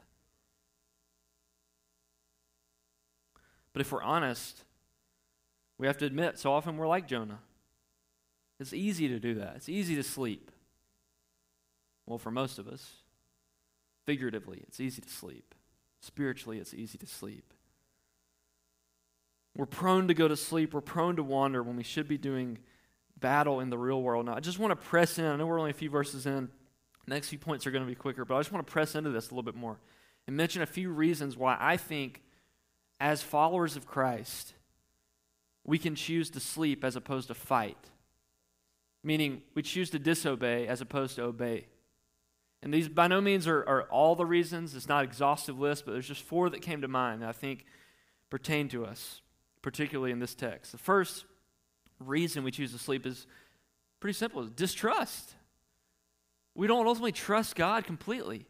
But 3.72 3.80
if 3.80 3.92
we're 3.92 4.02
honest, 4.02 4.64
we 5.78 5.86
have 5.86 5.98
to 5.98 6.06
admit 6.06 6.38
so 6.38 6.52
often 6.52 6.76
we're 6.76 6.86
like 6.88 7.08
Jonah. 7.08 7.40
It's 8.58 8.72
easy 8.72 9.08
to 9.08 9.18
do 9.18 9.34
that, 9.34 9.54
it's 9.56 9.68
easy 9.68 9.96
to 9.96 10.02
sleep. 10.02 10.50
Well, 12.06 12.18
for 12.18 12.30
most 12.30 12.58
of 12.58 12.66
us, 12.66 12.94
figuratively, 14.04 14.62
it's 14.66 14.80
easy 14.80 15.00
to 15.00 15.08
sleep. 15.08 15.54
Spiritually, 16.00 16.58
it's 16.58 16.74
easy 16.74 16.98
to 16.98 17.06
sleep. 17.06 17.52
We're 19.56 19.66
prone 19.66 20.08
to 20.08 20.14
go 20.14 20.26
to 20.26 20.36
sleep. 20.36 20.74
We're 20.74 20.80
prone 20.80 21.16
to 21.16 21.22
wander 21.22 21.62
when 21.62 21.76
we 21.76 21.82
should 21.82 22.08
be 22.08 22.18
doing 22.18 22.58
battle 23.20 23.60
in 23.60 23.70
the 23.70 23.78
real 23.78 24.02
world. 24.02 24.26
Now, 24.26 24.34
I 24.34 24.40
just 24.40 24.58
want 24.58 24.70
to 24.70 24.76
press 24.76 25.18
in. 25.18 25.24
I 25.24 25.36
know 25.36 25.46
we're 25.46 25.58
only 25.58 25.70
a 25.70 25.74
few 25.74 25.90
verses 25.90 26.26
in. 26.26 26.48
The 27.06 27.14
next 27.14 27.28
few 27.28 27.38
points 27.38 27.66
are 27.66 27.70
going 27.70 27.84
to 27.84 27.88
be 27.88 27.94
quicker, 27.94 28.24
but 28.24 28.36
I 28.36 28.40
just 28.40 28.52
want 28.52 28.66
to 28.66 28.72
press 28.72 28.94
into 28.94 29.10
this 29.10 29.28
a 29.28 29.34
little 29.34 29.42
bit 29.42 29.54
more 29.54 29.78
and 30.26 30.36
mention 30.36 30.62
a 30.62 30.66
few 30.66 30.90
reasons 30.90 31.36
why 31.36 31.56
I 31.58 31.76
think, 31.76 32.22
as 33.00 33.22
followers 33.22 33.76
of 33.76 33.86
Christ, 33.86 34.54
we 35.64 35.78
can 35.78 35.94
choose 35.94 36.30
to 36.30 36.40
sleep 36.40 36.84
as 36.84 36.96
opposed 36.96 37.28
to 37.28 37.34
fight. 37.34 37.90
Meaning, 39.02 39.42
we 39.54 39.62
choose 39.62 39.90
to 39.90 39.98
disobey 39.98 40.66
as 40.66 40.80
opposed 40.80 41.16
to 41.16 41.22
obey. 41.22 41.66
And 42.62 42.72
these 42.74 42.88
by 42.88 43.08
no 43.08 43.20
means 43.20 43.46
are, 43.46 43.66
are 43.66 43.82
all 43.84 44.14
the 44.14 44.26
reasons. 44.26 44.74
It's 44.74 44.88
not 44.88 45.04
an 45.04 45.08
exhaustive 45.08 45.58
list, 45.58 45.86
but 45.86 45.92
there's 45.92 46.08
just 46.08 46.22
four 46.22 46.50
that 46.50 46.60
came 46.60 46.82
to 46.82 46.88
mind 46.88 47.22
that 47.22 47.28
I 47.28 47.32
think 47.32 47.64
pertain 48.28 48.68
to 48.68 48.84
us, 48.84 49.22
particularly 49.62 50.12
in 50.12 50.18
this 50.18 50.34
text. 50.34 50.72
The 50.72 50.78
first 50.78 51.24
reason 52.00 52.44
we 52.44 52.50
choose 52.50 52.72
to 52.72 52.78
sleep 52.78 53.06
is 53.06 53.26
pretty 54.00 54.16
simple: 54.16 54.42
is 54.42 54.50
distrust. 54.50 55.34
We 56.54 56.66
don't 56.66 56.86
ultimately 56.86 57.12
trust 57.12 57.54
God 57.56 57.84
completely. 57.84 58.46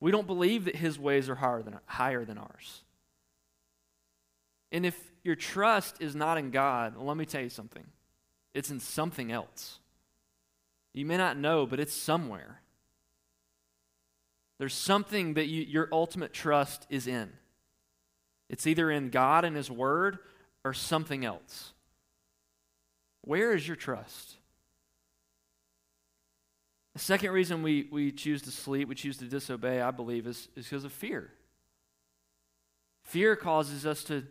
We 0.00 0.10
don't 0.10 0.26
believe 0.26 0.66
that 0.66 0.76
His 0.76 0.98
ways 0.98 1.28
are 1.28 1.36
higher 1.36 1.62
than, 1.62 1.78
higher 1.86 2.24
than 2.24 2.38
ours. 2.38 2.82
And 4.72 4.84
if 4.84 4.98
your 5.22 5.36
trust 5.36 5.96
is 6.00 6.14
not 6.14 6.38
in 6.38 6.50
God, 6.50 6.96
well, 6.96 7.06
let 7.06 7.16
me 7.16 7.24
tell 7.24 7.40
you 7.40 7.48
something. 7.48 7.84
It's 8.52 8.70
in 8.70 8.80
something 8.80 9.32
else. 9.32 9.78
You 10.92 11.06
may 11.06 11.16
not 11.16 11.36
know, 11.36 11.66
but 11.66 11.80
it's 11.80 11.94
somewhere. 11.94 12.60
There's 14.58 14.74
something 14.74 15.34
that 15.34 15.46
you, 15.46 15.62
your 15.62 15.88
ultimate 15.92 16.32
trust 16.32 16.86
is 16.90 17.06
in. 17.06 17.30
It's 18.48 18.66
either 18.66 18.90
in 18.90 19.10
God 19.10 19.44
and 19.44 19.56
His 19.56 19.70
Word 19.70 20.18
or 20.66 20.74
something 20.74 21.24
else. 21.24 21.72
Where 23.20 23.54
is 23.54 23.68
your 23.68 23.76
trust? 23.76 24.34
The 26.94 26.98
second 26.98 27.30
reason 27.30 27.62
we, 27.62 27.88
we 27.92 28.10
choose 28.10 28.42
to 28.42 28.50
sleep, 28.50 28.88
we 28.88 28.96
choose 28.96 29.16
to 29.18 29.26
disobey, 29.26 29.80
I 29.80 29.92
believe, 29.92 30.26
is, 30.26 30.48
is 30.56 30.64
because 30.64 30.84
of 30.84 30.92
fear. 30.92 31.30
Fear 33.04 33.36
causes 33.36 33.86
us 33.86 34.02
to, 34.04 34.24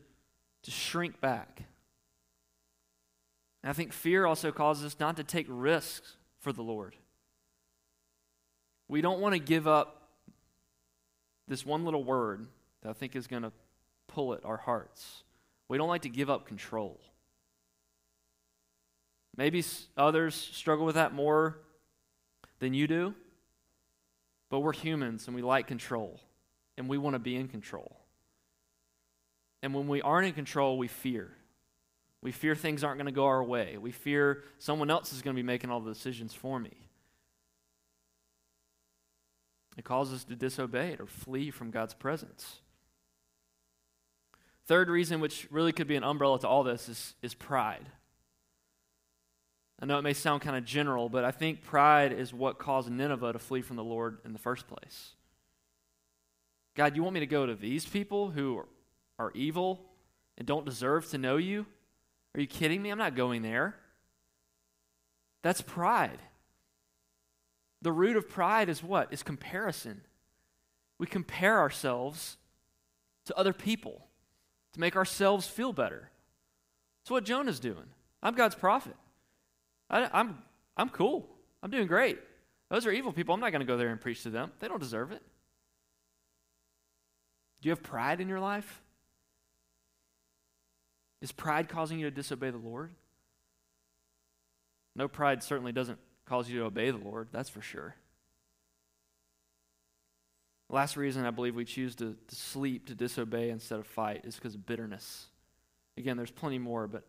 to 0.64 0.72
shrink 0.72 1.22
back. 1.22 1.64
And 3.64 3.70
I 3.70 3.74
think 3.74 3.94
fear 3.94 4.26
also 4.26 4.52
causes 4.52 4.84
us 4.84 5.00
not 5.00 5.16
to 5.16 5.24
take 5.24 5.46
risks 5.48 6.18
for 6.42 6.52
the 6.52 6.64
Lord. 6.64 6.98
We 8.90 9.00
don't 9.00 9.22
want 9.22 9.36
to 9.36 9.40
give 9.40 9.68
up 9.68 10.10
this 11.48 11.66
one 11.66 11.86
little 11.86 12.04
word 12.04 12.48
that 12.82 12.90
I 12.90 12.94
think 12.94 13.16
is 13.16 13.26
going 13.26 13.44
to 13.44 13.54
pull 14.10 14.34
at 14.34 14.44
our 14.44 14.58
hearts. 14.58 15.24
We 15.68 15.78
don't 15.78 15.88
like 15.88 16.04
to 16.04 16.10
give 16.10 16.30
up 16.30 16.48
control. 16.48 17.00
Maybe 19.38 19.64
others 19.98 20.36
struggle 20.36 20.86
with 20.86 20.96
that 20.96 21.14
more 21.14 21.58
than 22.60 22.74
you 22.74 22.88
do, 22.88 23.14
but 24.50 24.60
we're 24.60 24.74
humans 24.74 25.28
and 25.28 25.36
we 25.36 25.42
like 25.42 25.68
control 25.68 26.20
and 26.78 26.88
we 26.88 26.98
want 26.98 27.16
to 27.16 27.20
be 27.20 27.36
in 27.36 27.48
control. 27.48 28.00
And 29.62 29.74
when 29.74 29.88
we 29.88 30.02
aren't 30.02 30.28
in 30.28 30.34
control, 30.34 30.78
we 30.78 30.88
fear. 30.88 31.32
We 32.22 32.32
fear 32.32 32.56
things 32.56 32.84
aren't 32.84 32.98
going 32.98 33.08
to 33.08 33.12
go 33.12 33.26
our 33.26 33.44
way. 33.44 33.78
We 33.78 33.92
fear 33.92 34.44
someone 34.58 34.90
else 34.90 35.12
is 35.12 35.22
going 35.22 35.36
to 35.36 35.42
be 35.42 35.46
making 35.46 35.70
all 35.70 35.80
the 35.80 35.94
decisions 35.94 36.34
for 36.34 36.60
me. 36.60 36.72
It 39.78 39.84
causes 39.84 40.16
us 40.16 40.24
to 40.26 40.36
disobey 40.36 40.90
it 40.90 41.02
or 41.02 41.08
flee 41.08 41.52
from 41.52 41.72
God's 41.72 41.94
presence. 41.94 42.62
Third 44.68 44.90
reason, 44.90 45.20
which 45.20 45.48
really 45.52 45.72
could 45.72 45.88
be 45.88 45.96
an 45.96 46.04
umbrella 46.04 46.40
to 46.40 46.48
all 46.48 46.64
this, 46.64 46.90
is, 46.90 47.16
is 47.22 47.34
pride. 47.34 47.88
I 49.80 49.86
know 49.86 50.00
it 50.00 50.04
may 50.04 50.14
sound 50.14 50.42
kind 50.42 50.56
of 50.56 50.66
general, 50.66 51.10
but 51.10 51.24
I 51.24 51.32
think 51.32 51.64
pride 51.64 52.12
is 52.12 52.34
what 52.34 52.58
caused 52.58 52.90
Nineveh 52.90 53.34
to 53.34 53.40
flee 53.40 53.62
from 53.62 53.76
the 53.76 53.84
Lord 53.84 54.20
in 54.26 54.34
the 54.34 54.40
first 54.40 54.68
place. 54.68 55.12
God, 56.76 56.96
you 56.96 57.04
want 57.04 57.14
me 57.14 57.20
to 57.20 57.28
go 57.28 57.46
to 57.46 57.56
these 57.56 57.86
people 57.86 58.32
who 58.32 58.58
are, 58.58 58.66
are 59.20 59.32
evil 59.36 59.82
and 60.38 60.48
don't 60.48 60.66
deserve 60.66 61.10
to 61.10 61.18
know 61.18 61.38
you? 61.38 61.66
Are 62.34 62.42
you 62.42 62.48
kidding 62.48 62.82
me? 62.82 62.90
I'm 62.90 62.98
not 62.98 63.16
going 63.16 63.42
there. 63.42 63.76
That's 65.44 65.62
pride. 65.62 66.20
The 67.82 67.92
root 67.92 68.18
of 68.18 68.30
pride 68.30 68.68
is 68.68 68.82
what? 68.82 69.14
Is 69.14 69.24
comparison. 69.24 70.02
We 70.98 71.06
compare 71.06 71.60
ourselves 71.60 72.38
to 73.26 73.38
other 73.38 73.54
people 73.54 74.08
to 74.76 74.80
make 74.80 74.96
ourselves 74.96 75.48
feel 75.48 75.74
better. 75.74 76.10
That's 77.02 77.12
what 77.12 77.26
Jonah's 77.26 77.60
doing. 77.60 77.86
I'm 78.22 78.36
God's 78.36 78.56
prophet. 78.56 78.96
I, 79.90 80.02
am 80.02 80.10
I'm, 80.14 80.38
I'm 80.78 80.90
cool. 80.90 81.28
I'm 81.64 81.72
doing 81.72 81.88
great. 81.88 82.20
Those 82.70 82.86
are 82.86 82.92
evil 82.92 83.12
people. 83.12 83.34
I'm 83.34 83.40
not 83.40 83.52
going 83.52 83.62
to 83.62 83.66
go 83.66 83.78
there 83.78 83.90
and 83.90 84.00
preach 84.00 84.24
to 84.24 84.30
them. 84.30 84.52
They 84.60 84.68
don't 84.68 84.80
deserve 84.80 85.12
it. 85.12 85.22
Do 87.62 87.70
you 87.70 87.72
have 87.72 87.84
pride 87.84 88.22
in 88.22 88.28
your 88.28 88.40
life? 88.40 88.82
Is 91.22 91.32
pride 91.32 91.70
causing 91.70 91.98
you 91.98 92.10
to 92.10 92.16
disobey 92.16 92.50
the 92.50 92.58
Lord? 92.58 92.92
No, 94.96 95.08
pride 95.08 95.42
certainly 95.42 95.72
doesn't 95.72 96.00
cause 96.26 96.50
you 96.50 96.60
to 96.60 96.66
obey 96.66 96.92
the 96.92 96.98
Lord, 96.98 97.30
that's 97.32 97.50
for 97.50 97.62
sure. 97.62 97.96
Last 100.76 100.98
reason 100.98 101.26
I 101.26 101.32
believe 101.32 101.56
we 101.56 101.64
choose 101.64 101.96
to, 101.96 102.18
to 102.28 102.36
sleep, 102.36 102.88
to 102.88 102.96
disobey 102.96 103.50
instead 103.50 103.80
of 103.80 103.88
fight, 103.88 104.26
is 104.26 104.36
because 104.36 104.56
of 104.56 104.66
bitterness. 104.66 105.28
Again, 105.96 106.18
there's 106.18 106.32
plenty 106.32 106.58
more, 106.58 106.86
but 106.86 107.06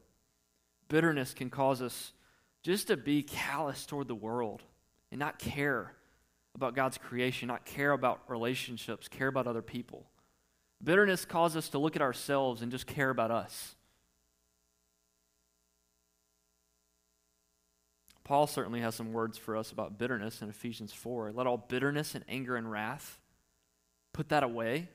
bitterness 0.86 1.34
can 1.34 1.50
cause 1.50 1.82
us 1.82 2.12
just 2.62 2.86
to 2.86 2.96
be 2.96 3.24
callous 3.24 3.84
toward 3.84 4.06
the 4.06 4.14
world 4.14 4.62
and 5.10 5.18
not 5.18 5.40
care 5.40 5.96
about 6.54 6.76
God's 6.76 6.96
creation, 6.96 7.48
not 7.48 7.64
care 7.64 7.90
about 7.90 8.20
relationships, 8.28 9.08
care 9.08 9.26
about 9.26 9.48
other 9.48 9.62
people. 9.62 10.06
Bitterness 10.80 11.24
causes 11.24 11.56
us 11.56 11.68
to 11.70 11.80
look 11.80 11.96
at 11.96 12.02
ourselves 12.02 12.62
and 12.62 12.70
just 12.70 12.86
care 12.86 13.10
about 13.10 13.32
us. 13.32 13.74
Paul 18.22 18.46
certainly 18.46 18.80
has 18.82 18.94
some 18.94 19.12
words 19.12 19.36
for 19.36 19.56
us 19.56 19.72
about 19.72 19.98
bitterness 19.98 20.40
in 20.40 20.50
Ephesians 20.50 20.92
4. 20.92 21.32
Let 21.32 21.48
all 21.48 21.58
bitterness 21.58 22.14
and 22.14 22.24
anger 22.28 22.54
and 22.54 22.70
wrath 22.70 23.18
put 24.16 24.30
that 24.30 24.42
away. 24.42 24.88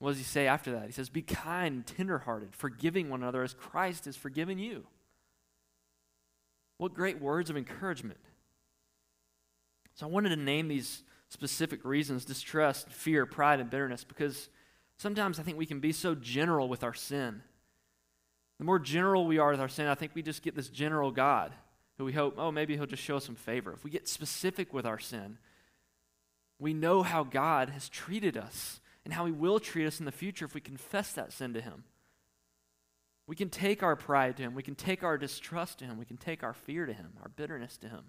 What 0.00 0.10
does 0.10 0.18
he 0.18 0.24
say 0.24 0.46
after 0.46 0.72
that? 0.72 0.86
He 0.86 0.92
says, 0.92 1.08
Be 1.08 1.22
kind 1.22 1.86
tenderhearted, 1.86 2.54
forgiving 2.54 3.08
one 3.08 3.22
another 3.22 3.42
as 3.42 3.54
Christ 3.54 4.04
has 4.04 4.16
forgiven 4.16 4.58
you. 4.58 4.84
What 6.76 6.94
great 6.94 7.20
words 7.20 7.50
of 7.50 7.56
encouragement. 7.56 8.20
So 9.94 10.06
I 10.06 10.10
wanted 10.10 10.28
to 10.30 10.36
name 10.36 10.68
these 10.68 11.02
specific 11.28 11.84
reasons 11.84 12.24
distrust, 12.24 12.88
fear, 12.90 13.26
pride, 13.26 13.60
and 13.60 13.68
bitterness 13.68 14.04
because 14.04 14.48
sometimes 14.96 15.40
I 15.40 15.42
think 15.42 15.58
we 15.58 15.66
can 15.66 15.80
be 15.80 15.92
so 15.92 16.14
general 16.14 16.68
with 16.68 16.84
our 16.84 16.94
sin. 16.94 17.42
The 18.58 18.64
more 18.64 18.78
general 18.78 19.26
we 19.26 19.38
are 19.38 19.50
with 19.50 19.60
our 19.60 19.68
sin, 19.68 19.86
I 19.86 19.94
think 19.94 20.12
we 20.14 20.22
just 20.22 20.42
get 20.42 20.54
this 20.54 20.68
general 20.68 21.10
God 21.10 21.52
who 21.96 22.04
we 22.04 22.12
hope, 22.12 22.34
oh, 22.38 22.52
maybe 22.52 22.76
he'll 22.76 22.86
just 22.86 23.02
show 23.02 23.16
us 23.16 23.24
some 23.24 23.34
favor. 23.34 23.72
If 23.72 23.84
we 23.84 23.90
get 23.90 24.08
specific 24.08 24.72
with 24.72 24.86
our 24.86 24.98
sin, 25.00 25.38
we 26.58 26.74
know 26.74 27.02
how 27.02 27.24
God 27.24 27.70
has 27.70 27.88
treated 27.88 28.36
us 28.36 28.80
and 29.04 29.14
how 29.14 29.26
he 29.26 29.32
will 29.32 29.60
treat 29.60 29.86
us 29.86 30.00
in 30.00 30.06
the 30.06 30.12
future 30.12 30.44
if 30.44 30.54
we 30.54 30.60
confess 30.60 31.12
that 31.12 31.32
sin 31.32 31.54
to 31.54 31.60
him. 31.60 31.84
We 33.26 33.36
can 33.36 33.50
take 33.50 33.82
our 33.82 33.94
pride 33.94 34.36
to 34.38 34.42
him. 34.42 34.54
We 34.54 34.62
can 34.62 34.74
take 34.74 35.02
our 35.02 35.18
distrust 35.18 35.78
to 35.78 35.84
him. 35.84 35.98
We 35.98 36.04
can 36.04 36.16
take 36.16 36.42
our 36.42 36.54
fear 36.54 36.86
to 36.86 36.92
him, 36.92 37.12
our 37.22 37.28
bitterness 37.28 37.76
to 37.78 37.88
him. 37.88 38.04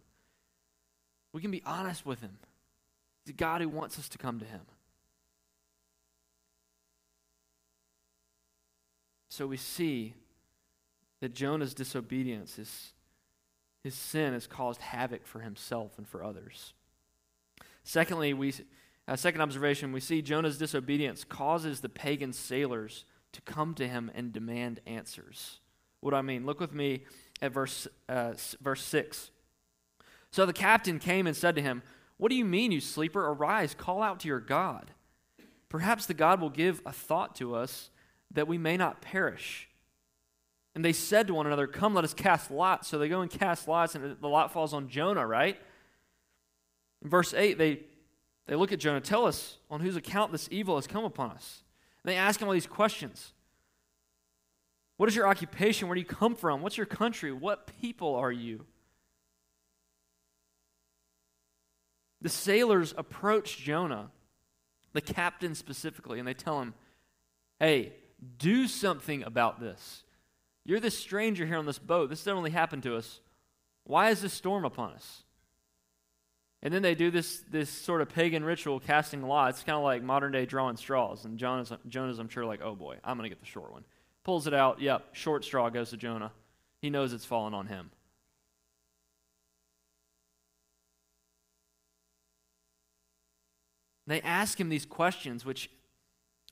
We 1.34 1.42
can 1.42 1.52
be 1.52 1.62
honest 1.66 2.06
with 2.06 2.22
him. 2.22 2.38
He's 3.26 3.34
a 3.34 3.38
God 3.38 3.62
who 3.62 3.70
wants 3.70 4.00
us 4.00 4.10
to 4.10 4.18
come 4.18 4.40
to 4.40 4.46
him. 4.46 4.62
So 9.30 9.46
we 9.46 9.58
see 9.58 10.16
that 11.22 11.34
Jonah's 11.34 11.74
disobedience, 11.74 12.56
his, 12.56 12.94
his 13.84 13.94
sin, 13.94 14.34
has 14.34 14.48
caused 14.48 14.82
havoc 14.82 15.28
for 15.28 15.40
himself 15.40 15.98
and 15.98 16.08
for 16.08 16.24
others. 16.24 16.74
Secondly, 17.90 18.36
we, 18.36 18.54
uh, 19.08 19.16
second 19.16 19.42
observation, 19.42 19.92
we 19.92 20.00
see 20.00 20.22
Jonah's 20.22 20.60
disobedience 20.60 21.24
causes 21.24 21.80
the 21.80 21.90
pagan 21.90 22.32
sailors 22.34 23.04
to 23.32 23.42
come 23.42 23.74
to 23.74 23.88
him 23.88 24.12
and 24.14 24.32
demand 24.32 24.80
answers. 24.86 25.60
What 26.00 26.12
do 26.12 26.18
I 26.18 26.22
mean? 26.22 26.46
Look 26.46 26.60
with 26.60 26.72
me 26.72 27.06
at 27.42 27.52
verse, 27.52 27.88
uh, 28.08 28.34
verse 28.62 28.84
6. 28.84 29.32
So 30.30 30.46
the 30.46 30.54
captain 30.54 31.00
came 31.00 31.26
and 31.26 31.36
said 31.36 31.56
to 31.56 31.64
him, 31.64 31.82
What 32.18 32.30
do 32.30 32.36
you 32.36 32.46
mean, 32.46 32.72
you 32.72 32.80
sleeper? 32.80 33.26
Arise, 33.26 33.74
call 33.74 34.04
out 34.04 34.20
to 34.20 34.28
your 34.28 34.40
God. 34.40 34.92
Perhaps 35.68 36.06
the 36.06 36.14
God 36.14 36.40
will 36.40 36.52
give 36.52 36.84
a 36.86 36.92
thought 36.92 37.34
to 37.38 37.56
us 37.56 37.90
that 38.30 38.48
we 38.48 38.60
may 38.60 38.78
not 38.78 39.02
perish. 39.02 39.68
And 40.76 40.86
they 40.86 40.94
said 40.94 41.26
to 41.26 41.34
one 41.34 41.48
another, 41.48 41.66
Come, 41.66 41.96
let 41.96 42.04
us 42.04 42.14
cast 42.14 42.52
lots. 42.52 42.88
So 42.88 43.00
they 43.00 43.10
go 43.10 43.22
and 43.22 43.32
cast 43.32 43.68
lots, 43.68 43.96
and 43.96 44.16
the 44.22 44.28
lot 44.28 44.54
falls 44.54 44.76
on 44.76 44.90
Jonah, 44.90 45.26
right? 45.26 45.60
In 47.04 47.10
verse 47.10 47.34
8, 47.34 47.58
they, 47.58 47.82
they 48.48 48.56
look 48.56 48.72
at 48.72 48.80
Jonah, 48.80 49.02
Tell 49.02 49.26
us 49.26 49.58
on 49.70 49.82
whose 49.82 49.96
account 49.96 50.32
this 50.32 50.48
evil 50.52 50.76
has 50.76 50.88
come 50.88 51.06
upon 51.06 51.32
us. 51.32 51.64
And 52.04 52.12
they 52.12 52.18
ask 52.18 52.42
him 52.42 52.48
all 52.48 52.54
these 52.54 52.68
questions 52.68 53.34
What 54.98 55.10
is 55.10 55.16
your 55.16 55.28
occupation? 55.28 55.88
Where 55.88 55.96
do 55.96 56.02
you 56.02 56.08
come 56.08 56.36
from? 56.36 56.62
What's 56.62 56.78
your 56.78 56.86
country? 56.86 57.32
What 57.32 57.72
people 57.82 58.16
are 58.16 58.32
you? 58.32 58.66
The 62.22 62.30
sailors 62.30 62.94
approach 62.98 63.58
Jonah, 63.58 64.12
the 64.94 65.02
captain 65.02 65.56
specifically, 65.56 66.20
and 66.20 66.28
they 66.28 66.34
tell 66.34 66.62
him, 66.62 66.74
Hey, 67.60 67.94
do 68.38 68.68
something 68.68 69.24
about 69.24 69.60
this. 69.60 70.04
You're 70.66 70.80
this 70.80 70.98
stranger 70.98 71.46
here 71.46 71.58
on 71.58 71.66
this 71.66 71.80
boat. 71.80 72.10
This 72.10 72.24
didn't 72.24 72.38
only 72.38 72.52
happen 72.52 72.82
to 72.82 72.96
us. 72.96 73.22
Why 73.86 74.10
is 74.10 74.22
this 74.22 74.34
storm 74.34 74.66
upon 74.66 74.92
us? 74.92 75.24
And 76.62 76.74
then 76.74 76.82
they 76.82 76.94
do 76.94 77.10
this, 77.10 77.42
this 77.50 77.70
sort 77.70 78.02
of 78.02 78.10
pagan 78.10 78.44
ritual, 78.44 78.80
casting 78.80 79.24
lots, 79.24 79.64
kind 79.64 79.78
of 79.78 79.84
like 79.84 80.04
modern 80.04 80.34
day 80.34 80.46
drawing 80.46 80.76
straws. 80.76 81.24
And 81.24 81.38
Jonah's, 81.38 81.72
Jonah's, 81.88 82.20
I'm 82.20 82.28
sure, 82.28 82.46
like, 82.46 82.62
oh 82.62 82.76
boy, 82.76 82.98
I'm 83.04 83.18
going 83.18 83.30
to 83.30 83.34
get 83.34 83.40
the 83.40 83.46
short 83.46 83.72
one. 83.72 83.86
Pulls 84.26 84.46
it 84.46 84.54
out. 84.54 84.82
Yep, 84.82 85.10
short 85.14 85.46
straw 85.46 85.70
goes 85.70 85.92
to 85.92 85.98
Jonah. 85.98 86.32
He 86.82 86.90
knows 86.90 87.14
it's 87.14 87.26
fallen 87.26 87.54
on 87.54 87.68
him. 87.68 87.92
They 94.06 94.22
ask 94.22 94.60
him 94.60 94.70
these 94.70 94.86
questions, 94.86 95.46
which 95.46 95.70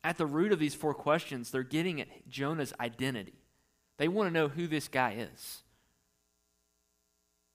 at 0.03 0.17
the 0.17 0.27
root 0.27 0.51
of 0.51 0.59
these 0.59 0.75
four 0.75 0.93
questions, 0.93 1.51
they're 1.51 1.63
getting 1.63 1.99
at 1.99 2.07
Jonah's 2.29 2.71
identity. 2.79 3.33
They 3.97 4.07
want 4.07 4.27
to 4.27 4.33
know 4.33 4.47
who 4.47 4.67
this 4.67 4.87
guy 4.87 5.27
is. 5.33 5.63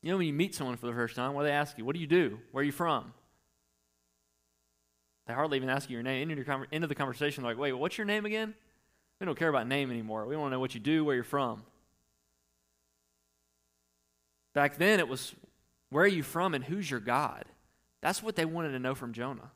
You 0.03 0.11
know, 0.11 0.19
when 0.19 0.27
you 0.27 0.33
meet 0.33 0.55
someone 0.55 0.77
for 0.77 0.87
the 0.87 0.93
first 0.93 1.15
time, 1.15 1.33
what 1.35 1.43
do 1.43 1.49
they 1.49 1.55
ask 1.55 1.79
you? 1.79 1.85
What 1.85 1.95
do 1.95 2.01
you 2.01 2.09
do? 2.09 2.41
Where 2.51 2.63
are 2.63 2.65
you 2.65 2.73
from? 2.73 3.15
They 5.27 5.35
hardly 5.35 5.57
even 5.57 5.69
ask 5.69 5.89
you 5.89 5.95
your 5.95 6.03
name. 6.03 6.29
Your, 6.31 6.67
into 6.73 6.89
the 6.89 6.95
conversation, 6.97 7.45
they're 7.45 7.53
like, 7.53 7.61
wait, 7.61 7.73
what's 7.73 7.97
your 7.97 8.05
name 8.05 8.27
again? 8.27 8.55
We 9.21 9.27
don't 9.27 9.39
care 9.39 9.49
about 9.49 9.69
name 9.69 9.93
anymore. 9.93 10.27
We 10.27 10.37
want 10.37 10.51
to 10.51 10.57
know 10.57 10.61
what 10.61 10.75
you 10.75 10.81
do, 10.81 11.05
where 11.05 11.15
you're 11.15 11.23
from. 11.23 11.63
Back 14.53 14.77
then, 14.77 14.99
it 14.99 15.07
was, 15.07 15.33
where 15.91 16.05
are 16.05 16.09
you 16.09 16.25
from 16.25 16.55
and 16.55 16.65
who's 16.65 16.91
your 16.91 16.99
God? 16.99 17.45
That's 18.01 18.21
what 18.23 18.35
they 18.35 18.45
wanted 18.45 18.73
to 18.73 18.81
know 18.81 18.97
from 18.97 19.13
Jonah. 19.13 19.53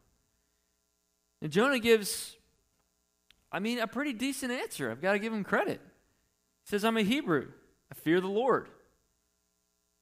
And 1.42 1.50
Jonah 1.50 1.80
gives, 1.80 2.36
I 3.50 3.58
mean, 3.58 3.80
a 3.80 3.88
pretty 3.88 4.12
decent 4.12 4.52
answer. 4.52 4.90
I've 4.92 5.02
got 5.02 5.12
to 5.12 5.18
give 5.18 5.32
him 5.32 5.42
credit. 5.42 5.80
He 5.82 6.70
says, 6.70 6.84
I'm 6.84 6.96
a 6.96 7.02
Hebrew. 7.02 7.48
I 7.90 7.94
fear 7.96 8.20
the 8.20 8.28
Lord. 8.28 8.68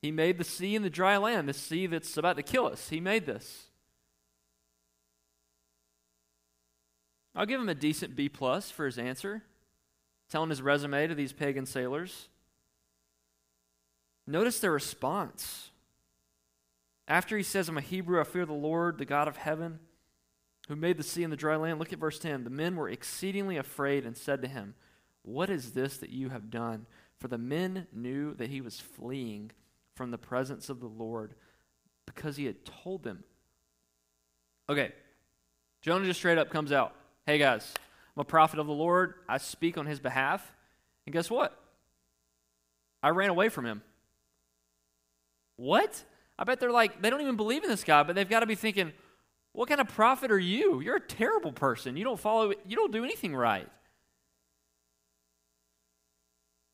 He 0.05 0.13
made 0.13 0.37
the 0.37 0.45
sea 0.45 0.77
and 0.77 0.85
the 0.85 0.91
dry 0.91 1.17
land, 1.17 1.49
the 1.49 1.55
sea 1.55 1.87
that's 1.87 2.15
about 2.19 2.37
to 2.37 2.43
kill 2.43 2.67
us. 2.67 2.91
He 2.91 3.01
made 3.01 3.25
this. 3.25 3.69
I'll 7.35 7.47
give 7.47 7.59
him 7.59 7.71
a 7.71 7.75
decent 7.75 8.15
B 8.15 8.29
plus 8.29 8.71
for 8.71 8.85
his 8.85 8.99
answer, 8.99 9.45
telling 10.29 10.51
his 10.51 10.61
resume 10.61 11.07
to 11.07 11.15
these 11.15 11.33
pagan 11.33 11.65
sailors. 11.65 12.29
Notice 14.27 14.61
their 14.61 14.73
response. 14.73 15.71
After 17.09 17.39
he 17.39 17.43
says, 17.43 17.71
I'm 17.71 17.79
a 17.79 17.81
Hebrew, 17.81 18.21
I 18.21 18.25
fear 18.25 18.45
the 18.45 18.53
Lord, 18.53 18.99
the 18.99 19.07
God 19.07 19.27
of 19.27 19.39
heaven 19.39 19.79
who 20.69 20.77
made 20.77 20.99
the 20.99 21.03
sea 21.03 21.25
and 21.25 21.33
the 21.33 21.37
dry 21.39 21.57
land. 21.57 21.79
Look 21.79 21.95
at 21.95 21.99
verse 21.99 22.19
10. 22.19 22.45
The 22.45 22.51
men 22.51 22.77
were 22.77 22.91
exceedingly 22.91 23.57
afraid 23.57 24.05
and 24.05 24.19
said 24.19 24.43
to 24.43 24.49
him, 24.49 24.75
What 25.23 25.49
is 25.49 25.71
this 25.71 25.97
that 25.97 26.11
you 26.11 26.29
have 26.29 26.51
done? 26.51 26.85
For 27.19 27.29
the 27.29 27.39
men 27.39 27.87
knew 27.91 28.35
that 28.35 28.51
he 28.51 28.61
was 28.61 28.81
fleeing 28.81 29.53
from 29.95 30.11
the 30.11 30.19
presence 30.19 30.69
of 30.69 30.81
the 30.81 30.87
Lord 30.87 31.35
because 32.07 32.37
he 32.37 32.45
had 32.45 32.65
told 32.65 33.03
them. 33.03 33.25
Okay, 34.69 34.93
Jonah 35.83 36.07
just 36.07 36.21
straight 36.21 36.39
up 36.39 36.51
comes 36.51 36.73
out. 36.73 36.95
Hey 37.27 37.39
guys, 37.39 37.73
I'm 38.17 38.21
a 38.21 38.25
prophet 38.25 38.59
of 38.59 38.67
the 38.67 38.73
Lord. 38.73 39.15
I 39.29 39.39
speak 39.39 39.79
on 39.79 39.87
his 39.87 40.01
behalf. 40.01 40.55
And 41.07 41.13
guess 41.13 41.31
what? 41.31 41.59
I 43.03 43.11
ran 43.11 43.31
away 43.31 43.49
from 43.49 43.67
him. 43.67 43.83
What? 45.57 46.03
I 46.39 46.45
bet 46.45 46.59
they're 46.59 46.71
like, 46.71 47.03
they 47.03 47.11
don't 47.11 47.21
even 47.21 47.37
believe 47.37 47.63
in 47.63 47.71
this 47.71 47.85
guy, 47.85 48.03
but 48.03 48.17
they've 48.17 48.29
got 48.29 48.41
to 48.41 48.47
be 48.47 48.55
thinking, 48.55 48.93
what 49.53 49.69
kind 49.69 49.81
of 49.81 49.89
prophet 49.89 50.33
are 50.33 50.39
you? 50.39 50.81
You're 50.81 50.97
a 50.97 51.01
terrible 51.01 51.53
person. 51.53 51.97
You 51.97 52.05
don't 52.05 52.19
follow, 52.19 52.53
you 52.67 52.77
don't 52.77 52.93
do 52.93 53.05
anything 53.05 53.37
right. 53.37 53.69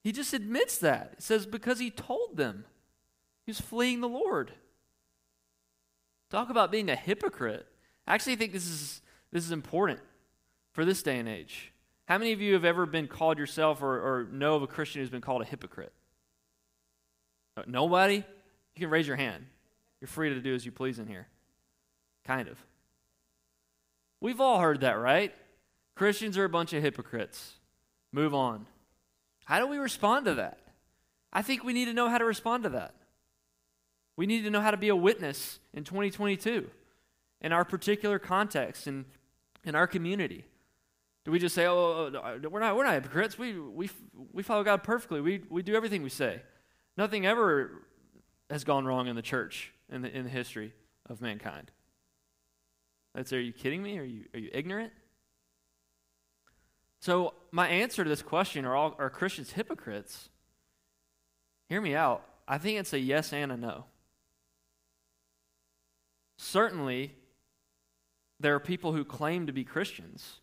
He 0.02 0.12
just 0.12 0.32
admits 0.32 0.78
that. 0.78 1.14
It 1.18 1.22
says, 1.22 1.44
because 1.46 1.78
he 1.78 1.90
told 1.90 2.36
them. 2.36 2.64
He 3.50 3.52
was 3.52 3.60
fleeing 3.60 4.00
the 4.00 4.08
Lord. 4.08 4.52
Talk 6.30 6.50
about 6.50 6.70
being 6.70 6.88
a 6.88 6.94
hypocrite. 6.94 7.66
I 8.06 8.14
actually 8.14 8.36
think 8.36 8.52
this 8.52 8.68
is, 8.68 9.02
this 9.32 9.44
is 9.44 9.50
important 9.50 9.98
for 10.72 10.84
this 10.84 11.02
day 11.02 11.18
and 11.18 11.28
age. 11.28 11.72
How 12.06 12.16
many 12.16 12.30
of 12.30 12.40
you 12.40 12.54
have 12.54 12.64
ever 12.64 12.86
been 12.86 13.08
called 13.08 13.38
yourself 13.38 13.82
or, 13.82 13.96
or 13.96 14.28
know 14.30 14.54
of 14.54 14.62
a 14.62 14.68
Christian 14.68 15.00
who's 15.00 15.10
been 15.10 15.20
called 15.20 15.42
a 15.42 15.44
hypocrite? 15.44 15.92
Nobody? 17.66 18.18
You 18.18 18.78
can 18.78 18.88
raise 18.88 19.08
your 19.08 19.16
hand. 19.16 19.46
You're 20.00 20.06
free 20.06 20.28
to 20.28 20.40
do 20.40 20.54
as 20.54 20.64
you 20.64 20.70
please 20.70 21.00
in 21.00 21.08
here. 21.08 21.26
Kind 22.24 22.46
of. 22.46 22.56
We've 24.20 24.40
all 24.40 24.60
heard 24.60 24.82
that, 24.82 24.92
right? 24.92 25.34
Christians 25.96 26.38
are 26.38 26.44
a 26.44 26.48
bunch 26.48 26.72
of 26.72 26.84
hypocrites. 26.84 27.54
Move 28.12 28.32
on. 28.32 28.66
How 29.46 29.58
do 29.58 29.66
we 29.66 29.78
respond 29.78 30.26
to 30.26 30.34
that? 30.34 30.60
I 31.32 31.42
think 31.42 31.64
we 31.64 31.72
need 31.72 31.86
to 31.86 31.92
know 31.92 32.08
how 32.08 32.18
to 32.18 32.24
respond 32.24 32.62
to 32.62 32.68
that. 32.68 32.94
We 34.20 34.26
need 34.26 34.42
to 34.42 34.50
know 34.50 34.60
how 34.60 34.70
to 34.70 34.76
be 34.76 34.90
a 34.90 34.94
witness 34.94 35.60
in 35.72 35.82
2022 35.82 36.68
in 37.40 37.52
our 37.52 37.64
particular 37.64 38.18
context 38.18 38.86
and 38.86 39.06
in 39.64 39.74
our 39.74 39.86
community. 39.86 40.44
Do 41.24 41.30
we 41.30 41.38
just 41.38 41.54
say, 41.54 41.64
oh, 41.64 41.74
oh, 41.74 42.20
oh, 42.22 42.48
we're 42.50 42.60
not, 42.60 42.76
we're 42.76 42.84
not 42.84 42.92
hypocrites. 42.92 43.38
We, 43.38 43.58
we, 43.58 43.88
we 44.30 44.42
follow 44.42 44.62
God 44.62 44.82
perfectly. 44.82 45.22
We, 45.22 45.40
we 45.48 45.62
do 45.62 45.74
everything 45.74 46.02
we 46.02 46.10
say. 46.10 46.42
Nothing 46.98 47.24
ever 47.24 47.80
has 48.50 48.62
gone 48.62 48.84
wrong 48.84 49.06
in 49.06 49.16
the 49.16 49.22
church 49.22 49.72
in 49.90 50.02
the, 50.02 50.14
in 50.14 50.24
the 50.24 50.30
history 50.30 50.74
of 51.08 51.22
mankind. 51.22 51.70
That's, 53.14 53.32
are 53.32 53.40
you 53.40 53.54
kidding 53.54 53.82
me? 53.82 53.98
Are 53.98 54.04
you, 54.04 54.26
are 54.34 54.38
you 54.38 54.50
ignorant? 54.52 54.92
So, 57.00 57.32
my 57.52 57.68
answer 57.68 58.04
to 58.04 58.10
this 58.10 58.20
question 58.20 58.66
are, 58.66 58.76
all, 58.76 58.94
are 58.98 59.08
Christians 59.08 59.52
hypocrites? 59.52 60.28
Hear 61.70 61.80
me 61.80 61.94
out. 61.94 62.22
I 62.46 62.58
think 62.58 62.78
it's 62.78 62.92
a 62.92 62.98
yes 62.98 63.32
and 63.32 63.50
a 63.50 63.56
no. 63.56 63.86
Certainly, 66.42 67.12
there 68.40 68.54
are 68.54 68.60
people 68.60 68.94
who 68.94 69.04
claim 69.04 69.46
to 69.46 69.52
be 69.52 69.62
Christians 69.62 70.40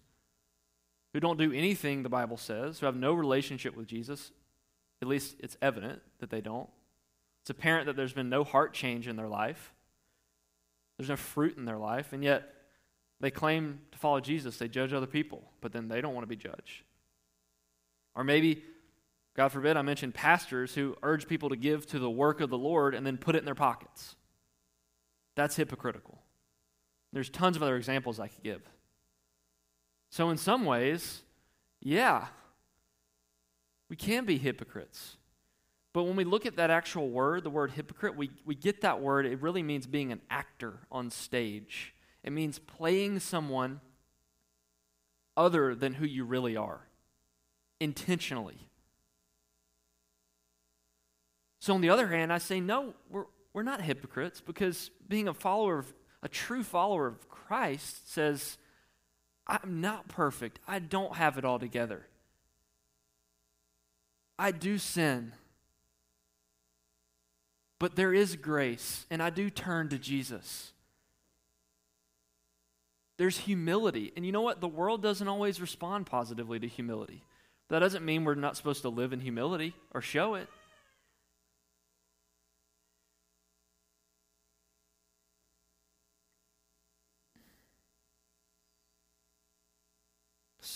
who 1.12 1.20
don't 1.20 1.40
do 1.40 1.52
anything 1.52 2.04
the 2.04 2.08
Bible 2.08 2.38
says, 2.38 2.78
who 2.78 2.86
have 2.86 2.96
no 2.96 3.14
relationship 3.14 3.76
with 3.76 3.88
Jesus. 3.88 4.32
At 5.02 5.08
least 5.08 5.38
it's 5.40 5.58
evident 5.60 6.04
that 6.20 6.30
they 6.30 6.40
don't. 6.40 6.70
It's 7.42 7.50
apparent 7.50 7.88
that 7.88 7.96
there's 7.96 8.14
been 8.14 8.30
no 8.30 8.44
heart 8.44 8.76
change 8.76 9.08
in 9.08 9.16
their 9.16 9.28
life, 9.28 9.74
there's 10.98 11.10
no 11.10 11.16
fruit 11.16 11.58
in 11.58 11.66
their 11.66 11.80
life, 11.80 12.14
and 12.14 12.24
yet 12.24 12.54
they 13.20 13.32
claim 13.32 13.80
to 13.92 13.98
follow 13.98 14.20
Jesus. 14.20 14.58
They 14.58 14.68
judge 14.68 14.94
other 14.94 15.08
people, 15.08 15.50
but 15.62 15.74
then 15.74 15.88
they 15.88 16.00
don't 16.00 16.14
want 16.14 16.24
to 16.24 16.30
be 16.30 16.36
judged. 16.36 16.84
Or 18.14 18.24
maybe, 18.24 18.64
God 19.36 19.50
forbid, 19.50 19.78
I 19.78 19.82
mentioned 19.82 20.14
pastors 20.14 20.76
who 20.76 20.96
urge 21.02 21.28
people 21.28 21.50
to 21.50 21.56
give 21.56 21.88
to 21.88 21.98
the 21.98 22.10
work 22.10 22.40
of 22.40 22.52
the 22.52 22.58
Lord 22.58 22.94
and 22.94 23.04
then 23.04 23.18
put 23.18 23.36
it 23.36 23.40
in 23.40 23.46
their 23.46 23.56
pockets. 23.56 24.16
That's 25.38 25.56
hypocritical. 25.56 26.18
There's 27.14 27.30
tons 27.30 27.56
of 27.56 27.64
other 27.64 27.78
examples 27.78 28.20
I 28.20 28.28
could 28.28 28.44
give. 28.44 28.62
So, 30.10 30.32
in 30.32 30.38
some 30.38 30.66
ways, 30.66 31.22
yeah, 31.80 32.26
we 33.88 33.96
can 33.96 34.26
be 34.26 34.40
hypocrites. 34.40 35.16
But 35.94 36.04
when 36.04 36.16
we 36.16 36.24
look 36.24 36.48
at 36.48 36.56
that 36.56 36.72
actual 36.72 37.10
word, 37.10 37.44
the 37.44 37.52
word 37.52 37.72
hypocrite, 37.72 38.18
we, 38.18 38.32
we 38.46 38.56
get 38.56 38.82
that 38.82 39.00
word, 39.00 39.28
it 39.28 39.40
really 39.42 39.62
means 39.62 39.86
being 39.86 40.12
an 40.12 40.22
actor 40.30 40.80
on 40.92 41.12
stage. 41.12 41.94
It 42.24 42.32
means 42.32 42.58
playing 42.58 43.20
someone 43.20 43.80
other 45.36 45.76
than 45.76 45.94
who 45.94 46.06
you 46.08 46.26
really 46.26 46.58
are, 46.58 46.82
intentionally. 47.80 48.58
So, 51.60 51.76
on 51.76 51.82
the 51.82 51.92
other 51.92 52.08
hand, 52.08 52.34
I 52.34 52.40
say, 52.40 52.60
no, 52.60 52.96
we're, 53.08 53.26
we're 53.58 53.64
not 53.64 53.82
hypocrites 53.82 54.40
because 54.40 54.92
being 55.10 55.28
a 55.28 55.34
follower 55.34 55.80
of, 55.80 55.92
a 56.22 56.28
true 56.28 56.62
follower 56.62 57.08
of 57.08 57.28
Christ 57.28 58.14
says, 58.14 58.60
I'm 59.48 59.82
not 59.82 60.08
perfect. 60.08 60.60
I 60.68 60.78
don't 60.78 61.16
have 61.16 61.40
it 61.40 61.44
all 61.44 61.58
together. 61.58 62.06
I 64.38 64.52
do 64.52 64.78
sin. 64.78 65.32
But 67.80 67.96
there 67.96 68.14
is 68.14 68.36
grace, 68.36 69.08
and 69.10 69.24
I 69.24 69.32
do 69.32 69.50
turn 69.50 69.90
to 69.90 69.98
Jesus. 69.98 70.72
There's 73.18 73.40
humility. 73.40 74.14
And 74.16 74.24
you 74.24 74.32
know 74.32 74.42
what? 74.42 74.62
The 74.62 74.68
world 74.68 75.02
doesn't 75.02 75.28
always 75.28 75.60
respond 75.60 76.06
positively 76.06 76.60
to 76.60 76.68
humility. 76.68 77.24
That 77.70 77.80
doesn't 77.80 78.06
mean 78.06 78.24
we're 78.24 78.36
not 78.36 78.56
supposed 78.56 78.84
to 78.84 78.90
live 78.90 79.14
in 79.14 79.20
humility 79.20 79.74
or 79.96 80.02
show 80.04 80.36
it. 80.36 80.48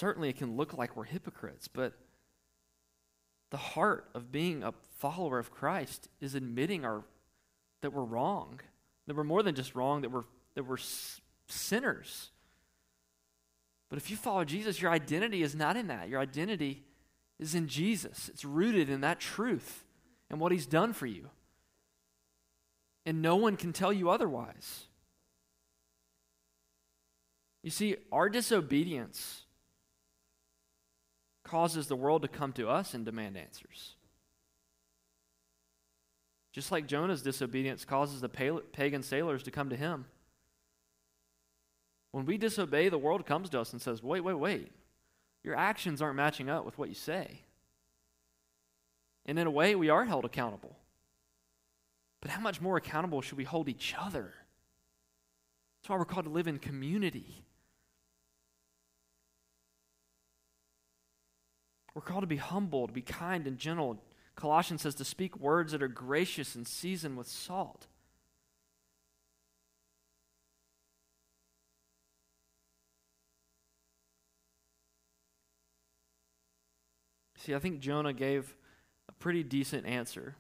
Certainly, 0.02 0.30
it 0.30 0.38
can 0.38 0.58
look 0.58 0.76
like 0.76 0.98
we're 0.98 1.04
hypocrites, 1.04 1.68
but 1.68 1.94
the 3.52 3.58
heart 3.58 4.10
of 4.16 4.32
being 4.32 4.64
a 4.64 4.74
follower 4.98 5.38
of 5.38 5.52
Christ 5.52 6.10
is 6.20 6.34
admitting 6.34 6.84
our, 6.84 7.04
that 7.82 7.94
we're 7.94 8.04
wrong, 8.04 8.62
that 9.06 9.16
we're 9.16 9.24
more 9.24 9.44
than 9.44 9.54
just 9.54 9.76
wrong, 9.76 10.02
that 10.02 10.10
we're, 10.10 10.24
that 10.56 10.64
we're 10.64 10.80
sinners. 11.48 12.32
But 13.90 13.98
if 13.98 14.10
you 14.10 14.18
follow 14.18 14.44
Jesus, 14.44 14.82
your 14.82 14.90
identity 14.90 15.44
is 15.44 15.54
not 15.54 15.78
in 15.78 15.86
that. 15.90 16.10
Your 16.10 16.20
identity 16.20 16.82
is 17.38 17.54
in 17.54 17.68
Jesus, 17.68 18.28
it's 18.28 18.44
rooted 18.44 18.90
in 18.90 19.02
that 19.02 19.20
truth 19.20 19.86
and 20.32 20.40
what 20.40 20.52
He's 20.52 20.66
done 20.66 20.94
for 20.94 21.06
you. 21.06 21.30
And 23.06 23.22
no 23.22 23.36
one 23.36 23.56
can 23.56 23.72
tell 23.72 23.94
you 23.94 24.10
otherwise. 24.10 24.86
You 27.62 27.70
see, 27.70 27.98
our 28.12 28.30
disobedience 28.30 29.41
causes 31.52 31.88
the 31.88 31.96
world 31.98 32.22
to 32.22 32.30
come 32.30 32.54
to 32.54 32.70
us 32.70 32.94
and 32.94 33.04
demand 33.04 33.38
answers. 33.38 33.96
Just 36.54 36.72
like 36.72 36.88
Jonah's 36.88 37.22
disobedience 37.22 37.84
causes 37.84 38.22
the 38.22 38.30
pagan 38.30 39.04
sailors 39.04 39.44
to 39.44 39.52
come 39.52 39.70
to 39.70 39.76
him. 39.76 40.06
When 42.12 42.26
we 42.26 42.38
disobey, 42.38 42.88
the 42.88 42.98
world 42.98 43.26
comes 43.26 43.50
to 43.50 43.60
us 43.60 43.74
and 43.74 43.82
says, 43.82 44.02
Wait, 44.02 44.22
wait, 44.22 44.34
wait. 44.34 44.72
Your 45.44 45.58
actions 45.58 46.02
aren't 46.02 46.16
matching 46.16 46.50
up 46.50 46.66
with 46.66 46.78
what 46.78 46.90
you 46.90 46.96
say. 46.96 47.42
And 49.26 49.38
in 49.38 49.48
a 49.48 49.52
way, 49.52 49.76
we 49.76 49.90
are 49.90 50.06
held 50.06 50.24
accountable. 50.24 50.78
But 52.22 52.32
how 52.32 52.40
much 52.40 52.62
more 52.62 52.78
accountable 52.78 53.22
should 53.22 53.38
we 53.38 53.44
hold 53.44 53.68
each 53.68 53.94
other? 54.00 54.34
That's 55.82 55.90
why 55.90 55.98
we're 55.98 56.06
called 56.06 56.26
to 56.26 56.32
live 56.32 56.48
in 56.48 56.60
community. 56.60 57.44
We're 61.94 62.02
called 62.02 62.22
to 62.22 62.28
be 62.28 62.38
humble, 62.38 62.88
to 62.88 62.94
be 62.94 63.02
kind 63.02 63.48
and 63.48 63.58
gentle. 63.58 64.02
Colossians 64.36 64.82
says 64.82 64.96
to 64.96 65.06
speak 65.06 65.38
words 65.38 65.74
that 65.74 65.84
are 65.84 65.88
gracious 65.88 66.56
and 66.56 66.68
seasoned 66.68 67.18
with 67.18 67.28
salt. 67.28 67.88
See, 77.38 77.56
I 77.56 77.60
think 77.60 77.80
Jonah 77.80 78.14
gave 78.14 78.56
a 79.10 79.12
pretty 79.14 79.44
decent 79.44 79.88
answer. 79.88 80.36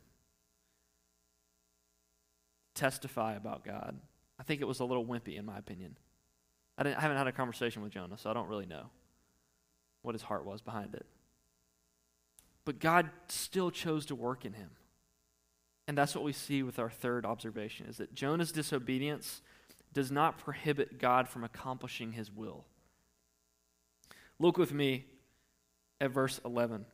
Testify 2.76 3.34
about 3.34 3.66
God. 3.66 4.00
I 4.40 4.44
think 4.44 4.62
it 4.62 4.68
was 4.68 4.80
a 4.80 4.86
little 4.86 5.06
wimpy, 5.06 5.38
in 5.38 5.46
my 5.46 5.58
opinion. 5.58 5.98
I, 6.78 6.88
I 6.88 7.00
haven't 7.00 7.18
had 7.18 7.28
a 7.28 7.32
conversation 7.32 7.82
with 7.82 7.92
Jonah, 7.92 8.18
so 8.18 8.30
I 8.30 8.34
don't 8.34 8.48
really 8.48 8.68
know 8.68 8.92
what 10.04 10.14
his 10.14 10.22
heart 10.22 10.46
was 10.46 10.62
behind 10.62 10.94
it. 10.94 11.06
But 12.66 12.80
God 12.80 13.10
still 13.28 13.72
chose 13.72 14.06
to 14.08 14.16
work 14.16 14.46
in 14.46 14.54
him. 14.54 14.70
And 15.88 15.98
that's 15.98 16.16
what 16.16 16.24
we 16.24 16.34
see 16.34 16.64
with 16.64 16.80
our 16.80 16.90
third 16.90 17.26
observation 17.26 17.88
is 17.88 17.98
that 17.98 18.14
Jonah's 18.14 18.52
disobedience 18.52 19.42
does 19.94 20.12
not 20.12 20.38
prohibit 20.38 21.00
God 21.00 21.28
from 21.28 21.44
accomplishing 21.44 22.14
his 22.14 22.32
will. 22.32 22.66
Look 24.40 24.58
with 24.58 24.74
me 24.74 25.06
at 26.00 26.12
verse 26.12 26.40
11. 26.46 26.86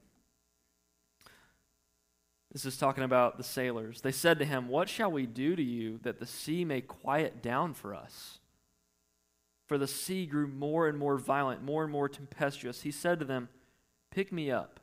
This 2.51 2.65
is 2.65 2.77
talking 2.77 3.03
about 3.03 3.37
the 3.37 3.43
sailors. 3.43 4.01
They 4.01 4.11
said 4.11 4.39
to 4.39 4.45
him, 4.45 4.67
What 4.67 4.89
shall 4.89 5.11
we 5.11 5.25
do 5.25 5.55
to 5.55 5.63
you 5.63 5.99
that 6.03 6.19
the 6.19 6.25
sea 6.25 6.65
may 6.65 6.81
quiet 6.81 7.43
down 7.43 7.73
for 7.73 7.93
us? 7.93 8.39
For 9.67 9.77
the 9.77 9.87
sea 9.87 10.25
grew 10.25 10.47
more 10.47 10.87
and 10.87 10.97
more 10.97 11.17
violent, 11.17 11.61
more 11.61 11.83
and 11.83 11.91
more 11.91 12.07
tempestuous. 12.07 12.81
He 12.81 12.91
said 12.91 13.19
to 13.19 13.25
them, 13.25 13.49
Pick 14.11 14.31
me 14.31 14.49
up 14.49 14.79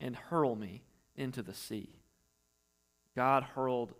and 0.00 0.16
hurl 0.16 0.56
me 0.56 0.84
into 1.16 1.42
the 1.42 1.54
sea. 1.54 1.96
God 3.14 3.42
hurled 3.42 3.94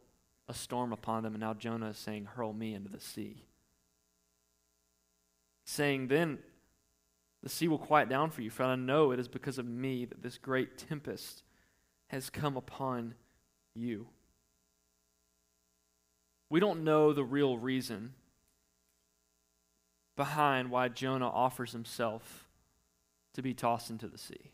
a 0.48 0.54
storm 0.54 0.92
upon 0.92 1.22
them, 1.22 1.35
and 1.35 1.40
now 1.40 1.54
Jonah 1.54 1.90
is 1.90 1.98
saying, 1.98 2.26
Hurl 2.26 2.52
me 2.52 2.74
into 2.74 2.90
the 2.90 3.00
sea. 3.00 3.44
Saying, 5.64 6.09
Then 6.09 6.38
the 7.42 7.48
sea 7.48 7.68
will 7.68 7.78
quiet 7.78 8.09
down 8.09 8.30
for 8.30 8.42
you, 8.42 8.50
for 8.50 8.64
I 8.64 8.76
know 8.76 9.11
it 9.11 9.18
is 9.18 9.28
because 9.28 9.59
of 9.59 9.66
me 9.66 10.04
that 10.04 10.22
this 10.22 10.38
great 10.38 10.78
tempest 10.78 11.42
has 12.09 12.30
come 12.30 12.56
upon 12.56 13.14
you. 13.74 14.06
We 16.48 16.61
don't 16.61 16.85
know 16.85 17.12
the 17.12 17.24
real 17.24 17.59
reason 17.59 18.14
behind 20.16 20.70
why 20.70 20.88
Jonah 20.88 21.28
offers 21.28 21.72
himself 21.72 22.48
to 23.35 23.42
be 23.42 23.52
tossed 23.52 23.90
into 23.90 24.06
the 24.09 24.18
sea. 24.18 24.52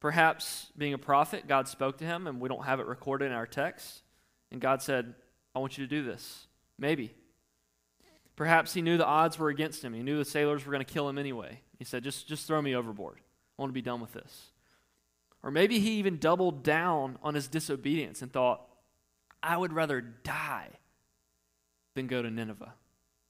Perhaps 0.00 0.72
being 0.76 0.94
a 0.94 0.98
prophet, 0.98 1.46
God 1.46 1.68
spoke 1.68 1.98
to 1.98 2.04
him, 2.04 2.26
and 2.26 2.40
we 2.40 2.48
don't 2.48 2.64
have 2.64 2.80
it 2.80 2.86
recorded 2.86 3.26
in 3.26 3.32
our 3.32 3.46
text. 3.46 4.02
And 4.50 4.60
God 4.60 4.82
said, 4.82 5.14
I 5.54 5.58
want 5.58 5.76
you 5.76 5.86
to 5.86 5.88
do 5.88 6.02
this. 6.02 6.46
Maybe. 6.78 7.14
Perhaps 8.34 8.72
he 8.72 8.80
knew 8.80 8.96
the 8.96 9.04
odds 9.04 9.38
were 9.38 9.50
against 9.50 9.84
him. 9.84 9.92
He 9.92 10.02
knew 10.02 10.16
the 10.16 10.24
sailors 10.24 10.64
were 10.64 10.72
going 10.72 10.84
to 10.84 10.90
kill 10.90 11.08
him 11.08 11.18
anyway. 11.18 11.60
He 11.78 11.84
said, 11.84 12.02
just, 12.02 12.26
just 12.26 12.46
throw 12.46 12.62
me 12.62 12.74
overboard. 12.74 13.18
I 13.58 13.62
want 13.62 13.70
to 13.70 13.74
be 13.74 13.82
done 13.82 14.00
with 14.00 14.12
this. 14.12 14.52
Or 15.42 15.50
maybe 15.50 15.78
he 15.78 15.92
even 15.92 16.16
doubled 16.16 16.62
down 16.62 17.18
on 17.22 17.34
his 17.34 17.48
disobedience 17.48 18.22
and 18.22 18.32
thought, 18.32 18.66
I 19.42 19.56
would 19.56 19.72
rather 19.72 20.00
die 20.00 20.68
than 21.94 22.06
go 22.06 22.22
to 22.22 22.30
Nineveh 22.30 22.72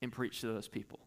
and 0.00 0.12
preach 0.12 0.40
to 0.40 0.46
those 0.46 0.68
people. 0.68 1.00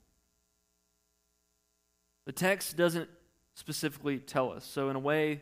The 2.26 2.32
text 2.32 2.78
doesn't 2.78 3.10
specifically 3.54 4.17
tell 4.19 4.52
us. 4.52 4.65
So, 4.65 4.89
in 4.89 4.95
a 4.95 4.99
way, 4.99 5.41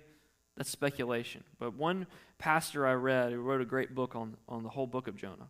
that's 0.57 0.69
speculation. 0.69 1.43
But 1.59 1.75
one 1.75 2.07
pastor 2.37 2.85
I 2.85 2.93
read 2.93 3.31
who 3.31 3.41
wrote 3.41 3.61
a 3.61 3.65
great 3.65 3.95
book 3.95 4.15
on, 4.15 4.37
on 4.47 4.63
the 4.63 4.69
whole 4.69 4.87
book 4.87 5.07
of 5.07 5.15
Jonah, 5.15 5.49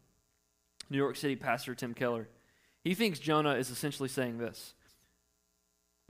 New 0.89 0.97
York 0.97 1.15
City 1.15 1.35
pastor 1.35 1.75
Tim 1.75 1.93
Keller. 1.93 2.27
He 2.83 2.93
thinks 2.93 3.19
Jonah 3.19 3.55
is 3.55 3.69
essentially 3.69 4.09
saying 4.09 4.37
this 4.37 4.73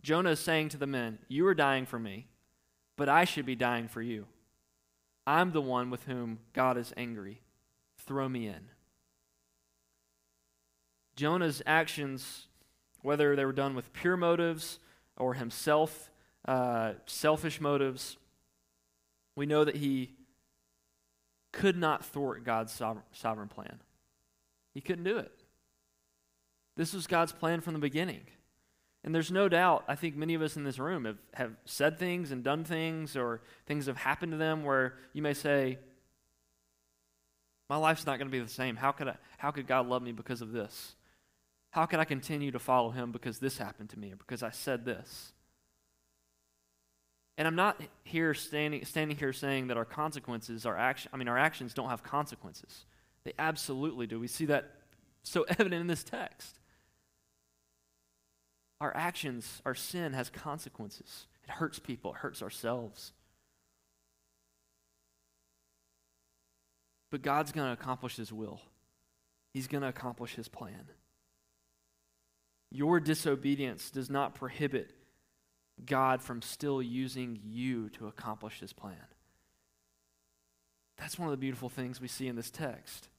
Jonah 0.01 0.32
is 0.32 0.39
saying 0.39 0.69
to 0.69 0.77
the 0.77 0.88
men, 0.88 1.19
You 1.27 1.45
are 1.47 1.56
dying 1.56 1.86
for 1.86 1.99
me, 1.99 2.27
but 2.97 3.10
I 3.10 3.25
should 3.25 3.45
be 3.45 3.56
dying 3.56 3.88
for 3.88 4.01
you. 4.01 4.25
I'm 5.27 5.51
the 5.51 5.62
one 5.62 5.89
with 5.89 6.06
whom 6.06 6.39
God 6.54 6.77
is 6.77 6.93
angry. 6.97 7.41
Throw 7.97 8.27
me 8.27 8.47
in. 8.47 8.69
Jonah's 11.15 11.62
actions, 11.67 12.47
whether 13.01 13.36
they 13.36 13.45
were 13.45 13.51
done 13.51 13.75
with 13.75 13.93
pure 13.93 14.17
motives 14.17 14.80
or 15.17 15.36
himself, 15.36 16.10
uh, 16.47 16.93
selfish 17.06 17.62
motives, 17.62 18.17
we 19.36 19.46
know 19.46 19.63
that 19.63 19.76
he 19.76 20.12
could 21.52 21.78
not 21.78 22.06
thwart 22.06 22.44
God's 22.44 22.72
sovereign, 22.74 23.50
plan. 23.50 23.80
He 24.74 24.82
couldn't 24.82 25.04
do 25.04 25.17
it. 25.17 25.32
This 26.78 26.94
was 26.94 27.08
God's 27.08 27.34
plan 27.34 27.62
from 27.62 27.74
the 27.74 27.80
beginning. 27.80 28.22
And 29.04 29.13
there's 29.13 29.32
no 29.32 29.50
doubt, 29.50 29.84
I 29.88 29.96
think 29.96 30.15
many 30.15 30.36
of 30.36 30.41
us 30.41 30.56
in 30.56 30.63
this 30.63 30.80
room 30.80 31.06
have, 31.06 31.17
have 31.34 31.52
said 31.65 31.98
things 31.98 32.32
and 32.32 32.44
done 32.44 32.63
things, 32.63 33.17
or 33.17 33.41
things 33.65 33.88
have 33.88 33.98
happened 33.98 34.32
to 34.32 34.38
them 34.38 34.63
where 34.63 34.96
you 35.12 35.22
may 35.22 35.34
say, 35.34 35.80
My 37.67 37.78
life's 37.78 38.06
not 38.06 38.20
going 38.20 38.28
to 38.28 38.32
be 38.32 38.39
the 38.39 38.48
same. 38.48 38.76
How 38.76 38.91
could, 38.91 39.08
I, 39.08 39.15
how 39.38 39.52
could 39.52 39.67
God 39.67 39.88
love 39.88 40.04
me 40.04 40.12
because 40.12 40.41
of 40.41 40.52
this? 40.52 40.96
How 41.72 41.86
could 41.86 42.00
I 42.00 42.06
continue 42.06 42.52
to 42.52 42.60
follow 42.60 42.91
him 42.91 43.12
because 43.12 43.39
this 43.39 43.58
happened 43.58 43.89
to 43.89 44.00
me 44.00 44.12
or 44.12 44.17
because 44.17 44.44
I 44.44 44.52
said 44.52 44.86
this? 44.86 45.34
And 47.41 47.47
I'm 47.47 47.56
not 47.56 47.82
here 48.04 48.36
standing, 48.36 48.86
standing 48.86 49.17
here 49.17 49.34
saying 49.34 49.69
that 49.69 49.77
our 49.77 49.84
consequences, 49.84 50.63
our 50.67 50.77
action, 50.77 51.10
I 51.12 51.17
mean, 51.17 51.27
our 51.27 51.39
actions 51.39 51.73
don't 51.73 51.89
have 51.89 52.04
consequences. 52.04 52.86
They 53.23 53.34
absolutely 53.39 54.06
do. 54.06 54.19
We 54.19 54.27
see 54.27 54.45
that 54.45 54.69
so 55.23 55.41
evident 55.49 55.82
in 55.82 55.88
this 55.88 56.04
text. 56.04 56.60
Our 58.80 58.95
actions, 58.95 59.60
our 59.65 59.73
sin 59.73 60.13
has 60.13 60.30
consequences. 60.30 61.25
It 61.43 61.49
hurts 61.49 61.80
people, 61.80 62.12
it 62.12 62.17
hurts 62.17 62.43
ourselves. 62.43 63.12
But 67.10 67.23
God's 67.23 67.51
going 67.51 67.65
to 67.65 67.73
accomplish 67.73 68.17
His 68.17 68.32
will, 68.32 68.62
He's 69.51 69.65
going 69.65 69.82
to 69.82 69.89
accomplish 69.89 70.36
His 70.36 70.47
plan. 70.47 70.89
Your 72.69 72.99
disobedience 72.99 73.89
does 73.89 74.12
not 74.12 74.36
prohibit 74.36 74.91
God 75.86 76.22
from 76.22 76.41
still 76.41 76.82
using 76.82 77.39
you 77.44 77.89
to 77.89 78.08
accomplish 78.08 78.60
his 78.60 78.74
plan. 78.74 78.96
That's 80.98 81.17
one 81.17 81.28
of 81.28 81.32
the 81.32 81.38
beautiful 81.38 81.70
things 81.70 82.00
we 82.00 82.08
see 82.08 82.28
in 82.28 82.36
this 82.36 82.52
text. 82.52 83.10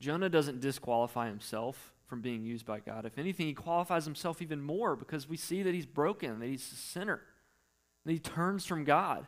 Jonah 0.00 0.28
doesn't 0.28 0.60
disqualify 0.60 1.28
himself 1.28 1.92
from 2.06 2.20
being 2.20 2.44
used 2.44 2.64
by 2.64 2.80
God. 2.80 3.04
If 3.04 3.18
anything, 3.18 3.46
he 3.46 3.54
qualifies 3.54 4.04
himself 4.04 4.40
even 4.40 4.62
more 4.62 4.94
because 4.96 5.28
we 5.28 5.36
see 5.36 5.62
that 5.62 5.74
he's 5.74 5.86
broken, 5.86 6.38
that 6.38 6.46
he's 6.46 6.72
a 6.72 6.76
sinner, 6.76 7.20
that 8.04 8.12
he 8.12 8.18
turns 8.18 8.64
from 8.64 8.84
God, 8.84 9.26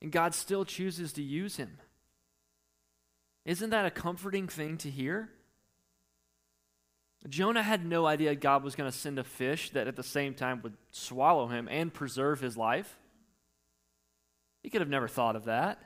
and 0.00 0.12
God 0.12 0.34
still 0.34 0.64
chooses 0.64 1.12
to 1.14 1.22
use 1.22 1.56
him. 1.56 1.78
Isn't 3.44 3.70
that 3.70 3.86
a 3.86 3.90
comforting 3.90 4.46
thing 4.46 4.78
to 4.78 4.90
hear? 4.90 5.30
Jonah 7.28 7.62
had 7.62 7.86
no 7.86 8.06
idea 8.06 8.34
God 8.34 8.64
was 8.64 8.74
going 8.74 8.90
to 8.90 8.96
send 8.96 9.18
a 9.18 9.24
fish 9.24 9.70
that 9.70 9.86
at 9.86 9.96
the 9.96 10.02
same 10.02 10.34
time 10.34 10.60
would 10.62 10.76
swallow 10.90 11.46
him 11.46 11.68
and 11.70 11.94
preserve 11.94 12.40
his 12.40 12.56
life. 12.56 12.98
He 14.62 14.70
could 14.70 14.80
have 14.80 14.90
never 14.90 15.08
thought 15.08 15.36
of 15.36 15.44
that. 15.44 15.80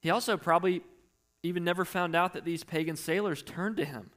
He 0.00 0.10
also 0.10 0.36
probably 0.36 0.82
even 1.42 1.64
never 1.64 1.84
found 1.84 2.14
out 2.14 2.32
that 2.32 2.44
these 2.44 2.64
pagan 2.64 2.96
sailors 2.96 3.42
turned 3.42 3.76
to 3.76 3.84
him. 3.84 4.10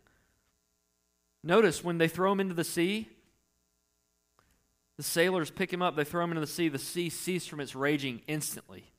Notice 1.43 1.84
when 1.84 1.97
they 1.97 2.08
throw 2.08 2.32
him 2.32 2.39
into 2.39 2.54
the 2.54 2.63
sea, 2.63 3.10
the 4.97 5.04
sailors 5.04 5.50
pick 5.50 5.74
him 5.74 5.82
up, 5.82 5.95
they 5.95 6.04
throw 6.04 6.24
him 6.24 6.32
into 6.32 6.41
the 6.41 6.47
sea, 6.47 6.69
the 6.69 6.78
sea 6.78 7.10
ceased 7.10 7.50
from 7.50 7.60
its 7.60 7.76
raging 7.76 8.21
instantly. 8.28 8.90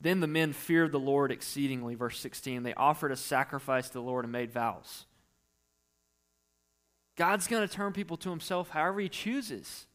Then 0.00 0.20
the 0.20 0.26
men 0.26 0.52
feared 0.52 0.92
the 0.92 1.00
Lord 1.00 1.32
exceedingly, 1.32 1.94
verse 1.94 2.20
16. 2.20 2.62
They 2.62 2.74
offered 2.74 3.10
a 3.10 3.16
sacrifice 3.16 3.88
to 3.88 3.94
the 3.94 4.02
Lord 4.02 4.24
and 4.24 4.32
made 4.32 4.52
vows. 4.52 5.06
God's 7.16 7.48
going 7.48 7.66
to 7.66 7.74
turn 7.74 7.92
people 7.92 8.16
to 8.18 8.30
himself 8.30 8.70
however 8.70 9.00
he 9.00 9.08
chooses, 9.08 9.86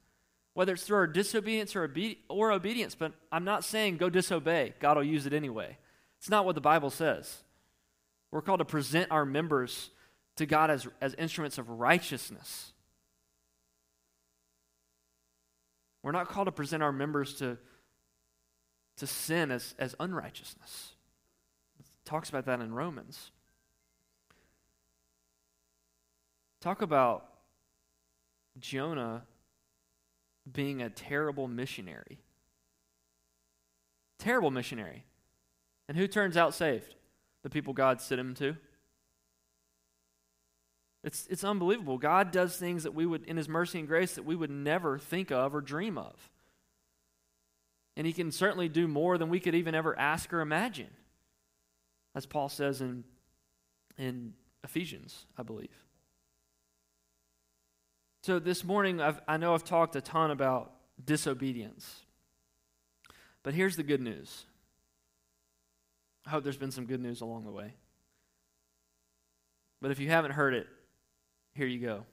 whether 0.53 0.73
it's 0.73 0.83
through 0.83 0.97
our 0.97 1.07
disobedience 1.07 1.73
or, 1.73 1.85
obe- 1.85 2.17
or 2.27 2.51
obedience. 2.51 2.95
But 2.95 3.13
I'm 3.31 3.45
not 3.45 3.63
saying 3.63 3.97
go 3.97 4.09
disobey, 4.09 4.73
God 4.79 4.97
will 4.97 5.05
use 5.05 5.25
it 5.25 5.31
anyway. 5.31 5.77
It's 6.19 6.29
not 6.29 6.45
what 6.45 6.55
the 6.55 6.61
Bible 6.61 6.89
says. 6.89 7.43
We're 8.29 8.41
called 8.41 8.59
to 8.59 8.65
present 8.65 9.09
our 9.11 9.25
members 9.25 9.89
to 10.35 10.45
God 10.45 10.69
as, 10.69 10.87
as 10.99 11.13
instruments 11.13 11.57
of 11.57 11.69
righteousness. 11.69 12.73
We're 16.01 16.11
not 16.11 16.27
called 16.27 16.47
to 16.47 16.51
present 16.51 16.83
our 16.83 16.91
members 16.91 17.35
to 17.35 17.57
to 18.97 19.07
sin 19.07 19.51
as, 19.51 19.75
as 19.79 19.95
unrighteousness. 19.99 20.93
It 21.79 21.85
talks 22.05 22.29
about 22.29 22.45
that 22.45 22.59
in 22.59 22.73
Romans. 22.73 23.31
Talk 26.61 26.81
about 26.81 27.25
Jonah 28.59 29.23
being 30.51 30.81
a 30.81 30.89
terrible 30.89 31.47
missionary. 31.47 32.19
Terrible 34.19 34.51
missionary. 34.51 35.03
And 35.87 35.97
who 35.97 36.07
turns 36.07 36.37
out 36.37 36.53
saved? 36.53 36.95
The 37.43 37.49
people 37.49 37.73
God 37.73 37.99
sent 37.99 38.21
him 38.21 38.33
to. 38.35 38.55
It's, 41.03 41.27
it's 41.29 41.43
unbelievable. 41.43 41.97
God 41.97 42.31
does 42.31 42.55
things 42.55 42.83
that 42.83 42.93
we 42.93 43.05
would, 43.05 43.25
in 43.25 43.35
His 43.35 43.49
mercy 43.49 43.79
and 43.79 43.87
grace, 43.87 44.15
that 44.15 44.23
we 44.23 44.35
would 44.35 44.49
never 44.49 44.97
think 44.97 45.31
of 45.31 45.53
or 45.53 45.59
dream 45.59 45.97
of. 45.97 46.31
And 47.95 48.07
he 48.07 48.13
can 48.13 48.31
certainly 48.31 48.69
do 48.69 48.87
more 48.87 49.17
than 49.17 49.29
we 49.29 49.39
could 49.39 49.55
even 49.55 49.75
ever 49.75 49.97
ask 49.97 50.33
or 50.33 50.41
imagine, 50.41 50.89
as 52.15 52.25
Paul 52.25 52.49
says 52.49 52.81
in, 52.81 53.03
in 53.97 54.33
Ephesians, 54.63 55.25
I 55.37 55.43
believe. 55.43 55.83
So 58.23 58.39
this 58.39 58.63
morning, 58.63 59.01
I've, 59.01 59.19
I 59.27 59.37
know 59.37 59.53
I've 59.53 59.63
talked 59.63 59.95
a 59.95 60.01
ton 60.01 60.31
about 60.31 60.71
disobedience. 61.03 62.01
But 63.43 63.53
here's 63.53 63.75
the 63.75 63.83
good 63.83 64.01
news. 64.01 64.45
I 66.25 66.29
hope 66.29 66.43
there's 66.43 66.57
been 66.57 66.71
some 66.71 66.85
good 66.85 67.01
news 67.01 67.21
along 67.21 67.43
the 67.43 67.51
way. 67.51 67.73
But 69.81 69.91
if 69.91 69.99
you 69.99 70.09
haven't 70.09 70.31
heard 70.31 70.53
it, 70.53 70.67
here 71.53 71.67
you 71.67 71.79
go. 71.79 72.05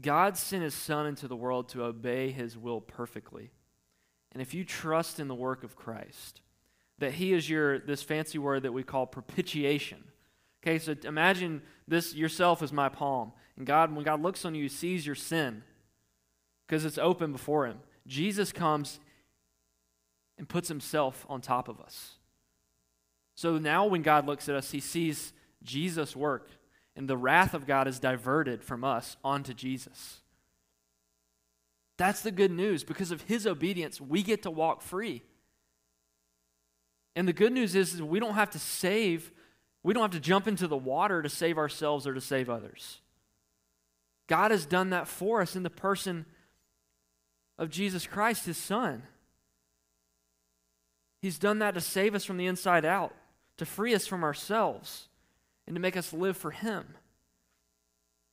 God 0.00 0.38
sent 0.38 0.62
his 0.62 0.74
Son 0.74 1.06
into 1.06 1.28
the 1.28 1.36
world 1.36 1.68
to 1.70 1.84
obey 1.84 2.30
his 2.30 2.56
will 2.56 2.80
perfectly. 2.80 3.50
And 4.32 4.42
if 4.42 4.54
you 4.54 4.64
trust 4.64 5.20
in 5.20 5.28
the 5.28 5.34
work 5.34 5.64
of 5.64 5.76
Christ, 5.76 6.40
that 6.98 7.14
He 7.14 7.32
is 7.32 7.48
your, 7.48 7.78
this 7.78 8.02
fancy 8.02 8.38
word 8.38 8.62
that 8.64 8.72
we 8.72 8.82
call 8.82 9.06
propitiation. 9.06 10.04
Okay, 10.62 10.78
so 10.78 10.94
imagine 11.04 11.62
this 11.86 12.14
yourself 12.14 12.62
as 12.62 12.72
my 12.72 12.88
palm. 12.88 13.32
And 13.56 13.66
God, 13.66 13.94
when 13.94 14.04
God 14.04 14.20
looks 14.20 14.44
on 14.44 14.54
you, 14.54 14.64
He 14.64 14.68
sees 14.68 15.06
your 15.06 15.14
sin 15.14 15.62
because 16.66 16.84
it's 16.84 16.98
open 16.98 17.32
before 17.32 17.66
Him. 17.66 17.78
Jesus 18.06 18.52
comes 18.52 19.00
and 20.36 20.48
puts 20.48 20.68
Himself 20.68 21.24
on 21.28 21.40
top 21.40 21.68
of 21.68 21.80
us. 21.80 22.14
So 23.34 23.56
now 23.58 23.86
when 23.86 24.02
God 24.02 24.26
looks 24.26 24.48
at 24.48 24.56
us, 24.56 24.72
He 24.72 24.80
sees 24.80 25.32
Jesus' 25.62 26.16
work, 26.16 26.50
and 26.96 27.08
the 27.08 27.16
wrath 27.16 27.54
of 27.54 27.66
God 27.66 27.86
is 27.86 28.00
diverted 28.00 28.62
from 28.62 28.84
us 28.84 29.16
onto 29.22 29.54
Jesus. 29.54 30.20
That's 31.98 32.22
the 32.22 32.30
good 32.30 32.52
news. 32.52 32.84
Because 32.84 33.10
of 33.10 33.22
his 33.22 33.46
obedience, 33.46 34.00
we 34.00 34.22
get 34.22 34.44
to 34.44 34.50
walk 34.50 34.80
free. 34.80 35.22
And 37.14 37.28
the 37.28 37.32
good 37.32 37.52
news 37.52 37.74
is, 37.74 37.94
is 37.94 38.02
we 38.02 38.20
don't 38.20 38.34
have 38.34 38.50
to 38.50 38.58
save, 38.58 39.32
we 39.82 39.92
don't 39.92 40.02
have 40.02 40.12
to 40.12 40.20
jump 40.20 40.46
into 40.46 40.68
the 40.68 40.76
water 40.76 41.20
to 41.20 41.28
save 41.28 41.58
ourselves 41.58 42.06
or 42.06 42.14
to 42.14 42.20
save 42.20 42.48
others. 42.48 43.00
God 44.28 44.52
has 44.52 44.64
done 44.64 44.90
that 44.90 45.08
for 45.08 45.42
us 45.42 45.56
in 45.56 45.64
the 45.64 45.70
person 45.70 46.24
of 47.58 47.70
Jesus 47.70 48.06
Christ, 48.06 48.46
his 48.46 48.56
son. 48.56 49.02
He's 51.20 51.38
done 51.38 51.58
that 51.58 51.74
to 51.74 51.80
save 51.80 52.14
us 52.14 52.24
from 52.24 52.36
the 52.36 52.46
inside 52.46 52.84
out, 52.84 53.12
to 53.56 53.66
free 53.66 53.94
us 53.94 54.06
from 54.06 54.22
ourselves, 54.22 55.08
and 55.66 55.74
to 55.74 55.80
make 55.80 55.96
us 55.96 56.12
live 56.12 56.36
for 56.36 56.52
him. 56.52 56.94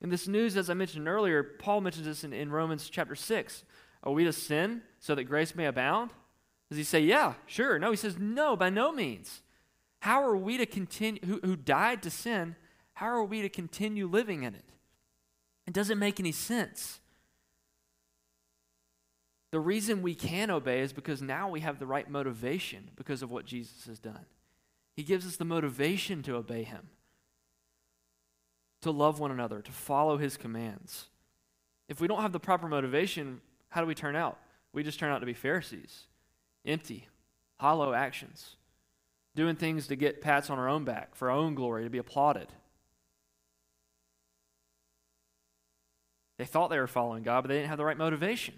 In 0.01 0.09
this 0.09 0.27
news, 0.27 0.57
as 0.57 0.69
I 0.69 0.73
mentioned 0.73 1.07
earlier, 1.07 1.43
Paul 1.43 1.81
mentions 1.81 2.05
this 2.05 2.23
in, 2.23 2.33
in 2.33 2.51
Romans 2.51 2.89
chapter 2.89 3.15
6. 3.15 3.63
Are 4.03 4.11
we 4.11 4.23
to 4.25 4.33
sin 4.33 4.81
so 4.99 5.15
that 5.15 5.23
grace 5.23 5.55
may 5.55 5.65
abound? 5.65 6.11
Does 6.69 6.77
he 6.77 6.83
say, 6.83 6.99
yeah, 6.99 7.33
sure? 7.45 7.79
No, 7.79 7.91
he 7.91 7.97
says, 7.97 8.17
no, 8.17 8.55
by 8.55 8.69
no 8.69 8.91
means. 8.91 9.41
How 10.01 10.23
are 10.23 10.35
we 10.35 10.57
to 10.57 10.65
continue, 10.65 11.21
who, 11.25 11.39
who 11.43 11.55
died 11.55 12.03
to 12.03 12.09
sin, 12.09 12.55
how 12.93 13.07
are 13.07 13.23
we 13.23 13.41
to 13.41 13.49
continue 13.49 14.07
living 14.07 14.43
in 14.43 14.53
it? 14.53 14.65
It 15.67 15.73
doesn't 15.73 15.99
make 15.99 16.19
any 16.19 16.31
sense. 16.31 16.99
The 19.51 19.59
reason 19.59 20.01
we 20.01 20.15
can 20.15 20.51
obey 20.51 20.81
is 20.81 20.93
because 20.93 21.21
now 21.21 21.49
we 21.49 21.61
have 21.61 21.79
the 21.79 21.85
right 21.85 22.09
motivation 22.09 22.91
because 22.95 23.21
of 23.21 23.31
what 23.31 23.45
Jesus 23.45 23.85
has 23.85 23.99
done. 23.99 24.25
He 24.95 25.03
gives 25.03 25.25
us 25.25 25.37
the 25.37 25.45
motivation 25.45 26.21
to 26.23 26.35
obey 26.35 26.63
Him, 26.63 26.89
to 28.85 28.91
love 28.91 29.19
one 29.19 29.31
another, 29.31 29.61
to 29.61 29.71
follow 29.71 30.17
His 30.17 30.37
commands. 30.37 31.07
If 31.89 31.99
we 31.99 32.07
don't 32.07 32.21
have 32.21 32.31
the 32.31 32.39
proper 32.39 32.67
motivation, 32.67 33.41
how 33.69 33.81
do 33.81 33.87
we 33.87 33.95
turn 33.95 34.15
out? 34.15 34.39
We 34.73 34.83
just 34.83 34.99
turn 34.99 35.11
out 35.11 35.19
to 35.19 35.25
be 35.25 35.33
Pharisees, 35.33 36.03
empty, 36.65 37.07
hollow 37.57 37.93
actions, 37.93 38.55
doing 39.35 39.55
things 39.55 39.87
to 39.87 39.95
get 39.95 40.21
pats 40.21 40.49
on 40.49 40.59
our 40.59 40.69
own 40.69 40.85
back, 40.85 41.15
for 41.15 41.29
our 41.29 41.37
own 41.37 41.55
glory, 41.55 41.83
to 41.83 41.89
be 41.89 41.97
applauded. 41.97 42.47
They 46.37 46.45
thought 46.45 46.69
they 46.69 46.79
were 46.79 46.87
following 46.87 47.23
God, 47.23 47.41
but 47.41 47.47
they 47.47 47.55
didn't 47.55 47.69
have 47.69 47.77
the 47.77 47.85
right 47.85 47.97
motivation. 47.97 48.55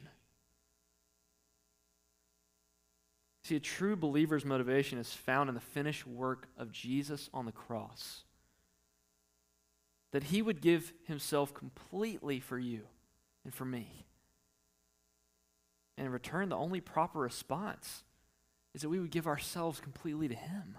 See, 3.43 3.55
a 3.55 3.61
true 3.61 3.95
believer's 3.95 4.43
motivation 4.43 4.99
is 4.99 5.13
found 5.13 5.47
in 5.47 5.55
the 5.55 5.61
finished 5.61 6.05
work 6.05 6.49
of 6.57 6.73
Jesus 6.73 7.29
on 7.33 7.45
the 7.45 7.53
cross. 7.53 8.25
That 10.11 10.25
he 10.25 10.41
would 10.41 10.61
give 10.61 10.93
himself 11.05 11.53
completely 11.53 12.39
for 12.39 12.57
you 12.57 12.83
and 13.43 13.53
for 13.53 13.65
me. 13.65 14.05
And 15.97 16.07
in 16.07 16.13
return, 16.13 16.49
the 16.49 16.55
only 16.55 16.79
proper 16.79 17.19
response 17.19 18.03
is 18.73 18.81
that 18.81 18.89
we 18.89 18.99
would 18.99 19.11
give 19.11 19.27
ourselves 19.27 19.79
completely 19.79 20.27
to 20.27 20.35
him. 20.35 20.77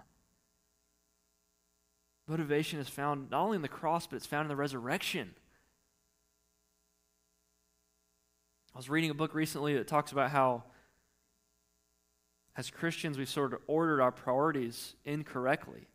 Motivation 2.27 2.79
is 2.79 2.87
found 2.87 3.31
not 3.31 3.41
only 3.41 3.55
in 3.55 3.61
the 3.61 3.67
cross, 3.67 4.07
but 4.07 4.15
it's 4.15 4.25
found 4.25 4.45
in 4.45 4.49
the 4.49 4.55
resurrection. 4.55 5.33
I 8.73 8.77
was 8.77 8.89
reading 8.89 9.09
a 9.09 9.15
book 9.15 9.33
recently 9.33 9.75
that 9.75 9.87
talks 9.87 10.11
about 10.11 10.31
how 10.31 10.63
as 12.59 12.69
Christians, 12.69 13.17
we've 13.17 13.29
sort 13.29 13.53
of 13.53 13.61
ordered 13.67 14.01
our 14.01 14.11
priorities 14.11 14.95
incorrectly. 15.05 15.87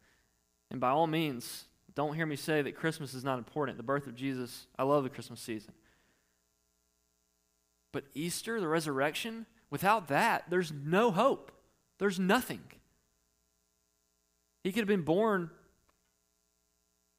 And 0.71 0.81
by 0.81 0.89
all 0.89 1.07
means, 1.07 1.67
don't 1.97 2.15
hear 2.15 2.27
me 2.27 2.37
say 2.37 2.63
that 2.63 2.77
Christmas 2.77 3.15
is 3.15 3.25
not 3.25 3.39
important. 3.39 3.77
The 3.77 3.83
birth 3.85 4.07
of 4.07 4.15
Jesus, 4.15 4.67
I 4.79 4.83
love 4.83 5.05
the 5.05 5.11
Christmas 5.11 5.41
season. 5.41 5.73
But 7.93 8.05
Easter, 8.15 8.61
the 8.61 8.67
resurrection, 8.69 9.47
without 9.71 10.09
that, 10.09 10.45
there's 10.51 10.73
no 10.73 11.13
hope. 11.13 11.53
There's 11.99 12.19
nothing. 12.19 12.63
He 14.65 14.73
could 14.73 14.81
have 14.81 14.89
been 14.89 15.03
born 15.03 15.51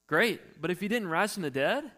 great, 0.07 0.61
but 0.61 0.71
if 0.71 0.81
he 0.81 0.87
didn't 0.87 1.07
rise 1.07 1.33
from 1.33 1.43
the 1.43 1.49
dead, 1.49 1.89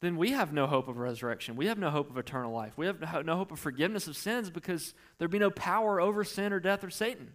then 0.00 0.16
we 0.16 0.30
have 0.30 0.52
no 0.52 0.66
hope 0.66 0.88
of 0.88 0.96
resurrection. 0.98 1.56
We 1.56 1.66
have 1.66 1.78
no 1.78 1.90
hope 1.90 2.10
of 2.10 2.16
eternal 2.16 2.52
life. 2.52 2.78
We 2.78 2.86
have 2.86 3.26
no 3.26 3.36
hope 3.36 3.52
of 3.52 3.58
forgiveness 3.58 4.06
of 4.06 4.16
sins 4.16 4.48
because 4.48 4.94
there'd 5.18 5.30
be 5.30 5.38
no 5.38 5.50
power 5.50 6.00
over 6.00 6.24
sin 6.24 6.52
or 6.52 6.60
death 6.60 6.84
or 6.84 6.90
Satan. 6.90 7.34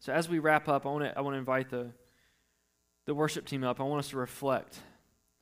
So 0.00 0.12
as 0.14 0.28
we 0.28 0.38
wrap 0.38 0.66
up, 0.68 0.86
I 0.86 0.88
want 0.88 1.04
to 1.04 1.16
I 1.16 1.20
want 1.20 1.34
to 1.34 1.38
invite 1.38 1.70
the 1.70 1.92
the 3.04 3.14
worship 3.14 3.46
team 3.46 3.62
up. 3.62 3.80
I 3.80 3.84
want 3.84 4.00
us 4.00 4.10
to 4.10 4.16
reflect 4.16 4.78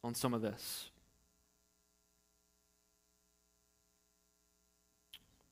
on 0.05 0.15
some 0.15 0.35
of 0.35 0.43
this. 0.43 0.91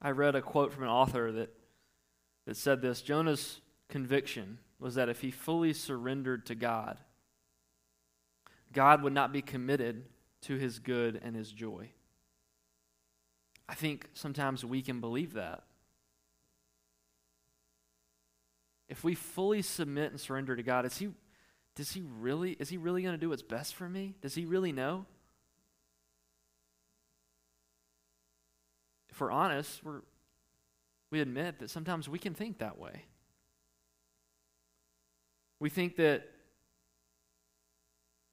I 0.02 0.10
read 0.10 0.34
a 0.34 0.42
quote 0.42 0.72
from 0.72 0.82
an 0.82 0.88
author 0.88 1.32
that 1.32 1.50
that 2.46 2.56
said 2.56 2.82
this 2.82 3.00
Jonah's 3.00 3.60
conviction 3.88 4.58
was 4.78 4.96
that 4.96 5.08
if 5.08 5.20
he 5.20 5.30
fully 5.30 5.72
surrendered 5.72 6.44
to 6.46 6.54
God, 6.54 6.98
God 8.72 9.02
would 9.02 9.12
not 9.12 9.32
be 9.32 9.40
committed 9.40 10.04
to 10.42 10.56
his 10.56 10.80
good 10.80 11.20
and 11.22 11.34
his 11.34 11.50
joy. 11.50 11.90
I 13.68 13.74
think 13.74 14.08
sometimes 14.14 14.64
we 14.64 14.82
can 14.82 15.00
believe 15.00 15.32
that. 15.34 15.64
If 18.88 19.03
we 19.03 19.14
fully 19.14 19.62
submit 19.62 20.12
and 20.12 20.20
surrender 20.20 20.55
to 20.55 20.62
God, 20.62 20.85
is 20.87 20.96
he, 20.99 21.09
does 21.75 21.92
he 21.92 22.03
really, 22.18 22.53
is 22.53 22.68
he 22.68 22.77
really 22.77 23.03
going 23.03 23.14
to 23.14 23.20
do 23.20 23.31
what's 23.31 23.42
best 23.42 23.75
for 23.75 23.88
me? 23.88 24.14
Does 24.20 24.35
he 24.35 24.44
really 24.44 24.72
know? 24.72 25.07
If 29.11 29.20
we're 29.20 29.33
honest, 29.33 29.83
we're, 29.83 30.03
we 31.11 31.20
admit 31.20 31.59
that 31.61 31.70
sometimes 31.70 32.09
we 32.09 32.18
can 32.18 32.35
think 32.35 32.59
that 32.59 32.79
way. 32.79 33.05
We 35.59 35.70
think 35.70 35.96
that 35.96 36.29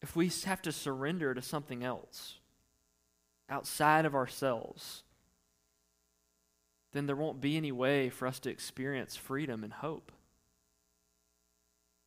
if 0.01 0.15
we 0.15 0.29
have 0.45 0.61
to 0.63 0.71
surrender 0.71 1.33
to 1.33 1.41
something 1.41 1.83
else 1.83 2.39
outside 3.49 4.05
of 4.05 4.13
ourselves, 4.13 5.03
then 6.91 7.07
there 7.07 7.15
won't 7.15 7.39
be 7.39 7.55
any 7.55 7.71
way 7.71 8.09
for 8.09 8.27
us 8.27 8.39
to 8.41 8.49
experience 8.49 9.15
freedom 9.15 9.63
and 9.63 9.71
hope. 9.71 10.11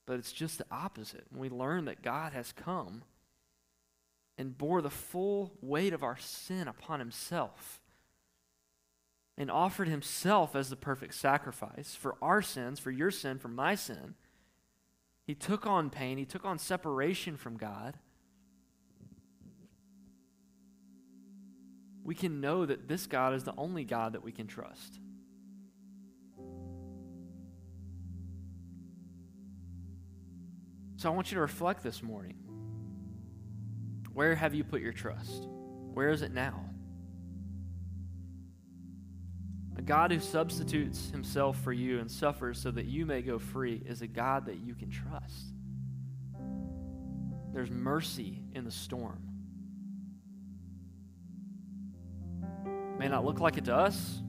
But 0.06 0.18
it's 0.18 0.32
just 0.32 0.58
the 0.58 0.66
opposite. 0.70 1.26
When 1.30 1.40
we 1.40 1.48
learn 1.48 1.84
that 1.86 2.02
God 2.02 2.32
has 2.32 2.52
come 2.52 3.02
and 4.38 4.56
bore 4.56 4.80
the 4.80 4.90
full 4.90 5.52
weight 5.60 5.92
of 5.92 6.02
our 6.02 6.16
sin 6.16 6.68
upon 6.68 7.00
himself 7.00 7.80
and 9.38 9.50
offered 9.50 9.88
himself 9.88 10.56
as 10.56 10.70
the 10.70 10.76
perfect 10.76 11.14
sacrifice 11.14 11.94
for 11.94 12.16
our 12.22 12.40
sins, 12.40 12.78
for 12.78 12.90
your 12.90 13.10
sin, 13.10 13.38
for 13.38 13.48
my 13.48 13.74
sin. 13.74 14.14
He 15.26 15.34
took 15.34 15.66
on 15.66 15.90
pain, 15.90 16.18
he 16.18 16.24
took 16.24 16.44
on 16.44 16.58
separation 16.58 17.36
from 17.36 17.56
God. 17.56 17.98
We 22.04 22.14
can 22.14 22.40
know 22.40 22.64
that 22.64 22.86
this 22.86 23.06
God 23.06 23.34
is 23.34 23.42
the 23.42 23.54
only 23.58 23.82
God 23.82 24.12
that 24.12 24.22
we 24.22 24.30
can 24.30 24.46
trust. 24.46 25.00
So 31.06 31.12
I 31.12 31.14
want 31.14 31.30
you 31.30 31.36
to 31.36 31.40
reflect 31.40 31.84
this 31.84 32.02
morning. 32.02 32.34
Where 34.12 34.34
have 34.34 34.54
you 34.54 34.64
put 34.64 34.80
your 34.80 34.92
trust? 34.92 35.46
Where 35.94 36.10
is 36.10 36.22
it 36.22 36.32
now? 36.32 36.68
A 39.78 39.82
God 39.82 40.10
who 40.10 40.18
substitutes 40.18 41.10
himself 41.10 41.60
for 41.60 41.72
you 41.72 42.00
and 42.00 42.10
suffers 42.10 42.60
so 42.60 42.72
that 42.72 42.86
you 42.86 43.06
may 43.06 43.22
go 43.22 43.38
free 43.38 43.84
is 43.86 44.02
a 44.02 44.08
God 44.08 44.46
that 44.46 44.56
you 44.56 44.74
can 44.74 44.90
trust. 44.90 45.54
There's 47.52 47.70
mercy 47.70 48.42
in 48.56 48.64
the 48.64 48.72
storm. 48.72 49.22
May 52.98 53.06
not 53.06 53.24
look 53.24 53.38
like 53.38 53.58
it 53.58 53.66
to 53.66 53.76
us, 53.76 54.22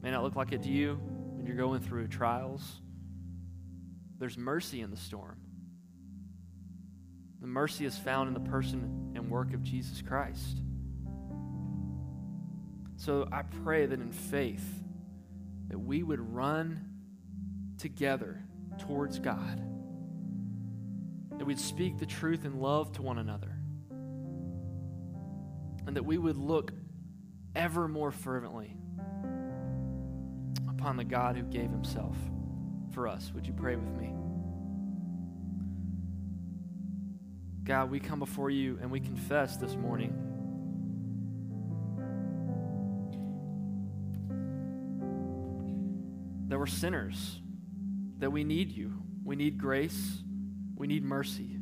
may 0.00 0.12
not 0.12 0.22
look 0.22 0.36
like 0.36 0.52
it 0.52 0.62
to 0.62 0.70
you 0.70 1.00
when 1.34 1.46
you're 1.46 1.56
going 1.56 1.80
through 1.80 2.06
trials. 2.06 2.80
There's 4.20 4.38
mercy 4.38 4.82
in 4.82 4.92
the 4.92 4.96
storm. 4.96 5.36
The 7.40 7.46
mercy 7.46 7.84
is 7.86 7.96
found 7.96 8.28
in 8.28 8.34
the 8.34 8.50
person 8.50 9.12
and 9.14 9.30
work 9.30 9.54
of 9.54 9.62
Jesus 9.62 10.02
Christ. 10.02 10.58
So 12.96 13.26
I 13.32 13.42
pray 13.42 13.86
that 13.86 13.98
in 13.98 14.12
faith 14.12 14.82
that 15.68 15.78
we 15.78 16.02
would 16.02 16.20
run 16.20 16.84
together 17.78 18.42
towards 18.78 19.18
God. 19.18 19.62
That 21.38 21.46
we'd 21.46 21.58
speak 21.58 21.98
the 21.98 22.06
truth 22.06 22.44
in 22.44 22.60
love 22.60 22.92
to 22.92 23.02
one 23.02 23.16
another. 23.18 23.56
And 25.86 25.96
that 25.96 26.04
we 26.04 26.18
would 26.18 26.36
look 26.36 26.72
ever 27.56 27.88
more 27.88 28.10
fervently 28.10 28.76
upon 30.68 30.98
the 30.98 31.04
God 31.04 31.36
who 31.36 31.42
gave 31.44 31.70
himself 31.70 32.16
for 32.92 33.08
us. 33.08 33.32
Would 33.34 33.46
you 33.46 33.54
pray 33.54 33.76
with 33.76 33.94
me? 33.94 34.12
God, 37.64 37.90
we 37.90 38.00
come 38.00 38.18
before 38.18 38.50
you 38.50 38.78
and 38.80 38.90
we 38.90 39.00
confess 39.00 39.56
this 39.56 39.76
morning 39.76 40.12
that 46.48 46.58
we're 46.58 46.66
sinners, 46.66 47.40
that 48.18 48.30
we 48.30 48.44
need 48.44 48.72
you. 48.72 48.92
We 49.22 49.36
need 49.36 49.58
grace, 49.58 50.22
we 50.74 50.86
need 50.88 51.04
mercy. 51.04 51.56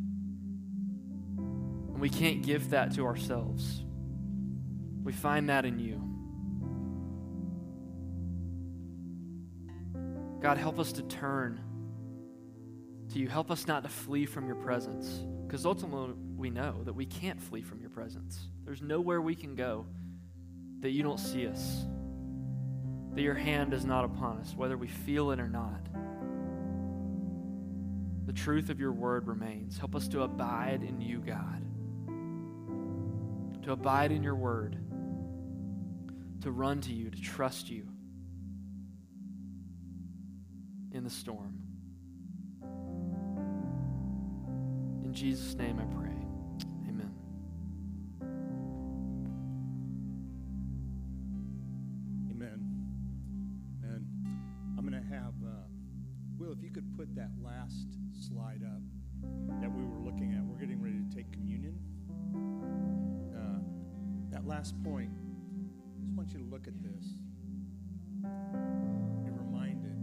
And 1.36 2.00
we 2.00 2.08
can't 2.08 2.42
give 2.42 2.70
that 2.70 2.94
to 2.94 3.04
ourselves. 3.04 3.84
We 5.02 5.12
find 5.12 5.50
that 5.50 5.66
in 5.66 5.78
you. 5.78 6.04
God, 10.40 10.56
help 10.56 10.78
us 10.78 10.92
to 10.92 11.02
turn 11.02 11.60
to 13.12 13.18
you. 13.18 13.28
Help 13.28 13.50
us 13.50 13.66
not 13.66 13.82
to 13.82 13.88
flee 13.88 14.24
from 14.24 14.46
your 14.46 14.56
presence. 14.56 15.26
Because 15.48 15.64
ultimately, 15.64 16.14
we 16.36 16.50
know 16.50 16.82
that 16.84 16.92
we 16.92 17.06
can't 17.06 17.40
flee 17.40 17.62
from 17.62 17.80
your 17.80 17.88
presence. 17.88 18.38
There's 18.66 18.82
nowhere 18.82 19.20
we 19.22 19.34
can 19.34 19.54
go 19.54 19.86
that 20.80 20.90
you 20.90 21.02
don't 21.02 21.18
see 21.18 21.48
us 21.48 21.86
that 23.14 23.22
your 23.22 23.34
hand 23.34 23.72
is 23.72 23.84
not 23.84 24.04
upon 24.04 24.38
us, 24.38 24.54
whether 24.54 24.76
we 24.76 24.86
feel 24.86 25.30
it 25.32 25.40
or 25.40 25.48
not. 25.48 25.88
The 28.26 28.32
truth 28.34 28.68
of 28.68 28.78
your 28.78 28.92
word 28.92 29.26
remains. 29.26 29.78
Help 29.78 29.96
us 29.96 30.06
to 30.08 30.22
abide 30.22 30.82
in 30.82 31.00
you, 31.00 31.18
God. 31.20 31.64
To 33.64 33.72
abide 33.72 34.12
in 34.12 34.22
your 34.22 34.36
word. 34.36 34.76
to 36.42 36.50
run 36.50 36.80
to 36.82 36.92
you, 36.92 37.10
to 37.10 37.20
trust 37.20 37.70
you 37.70 37.88
in 40.92 41.04
the 41.04 41.10
storm. 41.10 41.67
Jesus' 45.18 45.56
name 45.56 45.80
I 45.80 45.84
pray. 45.96 46.14
Amen. 46.88 47.12
Amen. 52.30 52.60
And 53.82 54.06
I'm 54.78 54.88
going 54.88 54.92
to 54.92 55.08
have, 55.12 55.34
uh, 55.44 55.66
Will, 56.38 56.52
if 56.52 56.62
you 56.62 56.70
could 56.70 56.96
put 56.96 57.12
that 57.16 57.30
last 57.42 57.98
slide 58.28 58.62
up 58.64 58.80
that 59.60 59.68
we 59.68 59.82
were 59.82 59.98
looking 59.98 60.34
at. 60.34 60.44
We're 60.44 60.60
getting 60.60 60.80
ready 60.80 61.00
to 61.00 61.16
take 61.16 61.32
communion. 61.32 61.76
Uh, 63.34 63.58
that 64.30 64.46
last 64.46 64.80
point, 64.84 65.10
I 65.10 66.04
just 66.04 66.14
want 66.14 66.32
you 66.32 66.38
to 66.38 66.44
look 66.44 66.68
at 66.68 66.80
this. 66.80 67.04
Be 68.22 69.30
reminded. 69.30 69.98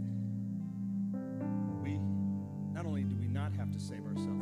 We, 1.82 2.00
not 2.74 2.86
only 2.86 3.06
do 3.06 3.16
we 3.16 3.30
not 3.30 3.54
have 3.54 3.72
to 3.72 3.80
save 3.80 4.04
ourselves, 4.06 4.35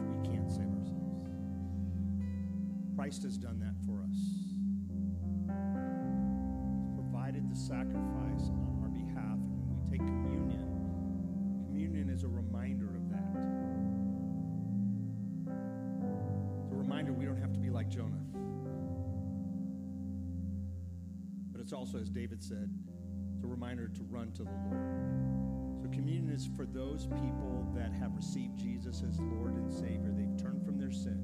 Christ 3.03 3.23
has 3.23 3.37
done 3.37 3.59
that 3.59 3.75
for 3.85 4.01
us. 4.01 4.15
He's 6.15 6.95
provided 6.95 7.51
the 7.51 7.55
sacrifice 7.55 8.47
on 8.47 8.79
our 8.81 8.87
behalf. 8.87 9.35
And 9.35 9.59
when 9.59 9.75
we 9.75 9.91
take 9.91 9.99
communion, 10.07 10.63
communion 11.67 12.09
is 12.09 12.23
a 12.23 12.29
reminder 12.29 12.95
of 12.95 13.09
that. 13.09 13.35
It's 16.63 16.71
a 16.71 16.75
reminder 16.75 17.11
we 17.11 17.25
don't 17.25 17.41
have 17.41 17.51
to 17.51 17.59
be 17.59 17.69
like 17.69 17.89
Jonah. 17.89 18.23
But 21.51 21.59
it's 21.59 21.73
also, 21.73 21.97
as 21.97 22.09
David 22.09 22.41
said, 22.41 22.69
it's 23.35 23.43
a 23.43 23.47
reminder 23.47 23.89
to 23.89 24.03
run 24.03 24.31
to 24.31 24.45
the 24.45 24.51
Lord. 24.71 25.83
So 25.83 25.89
communion 25.89 26.29
is 26.29 26.47
for 26.55 26.65
those 26.65 27.07
people 27.07 27.69
that 27.75 27.91
have 27.91 28.15
received 28.15 28.57
Jesus 28.57 29.03
as 29.05 29.19
Lord 29.19 29.55
and 29.55 29.69
Savior. 29.69 30.13
They've 30.15 30.41
turned 30.41 30.63
from 30.65 30.77
their 30.79 30.93
sin. 30.93 31.21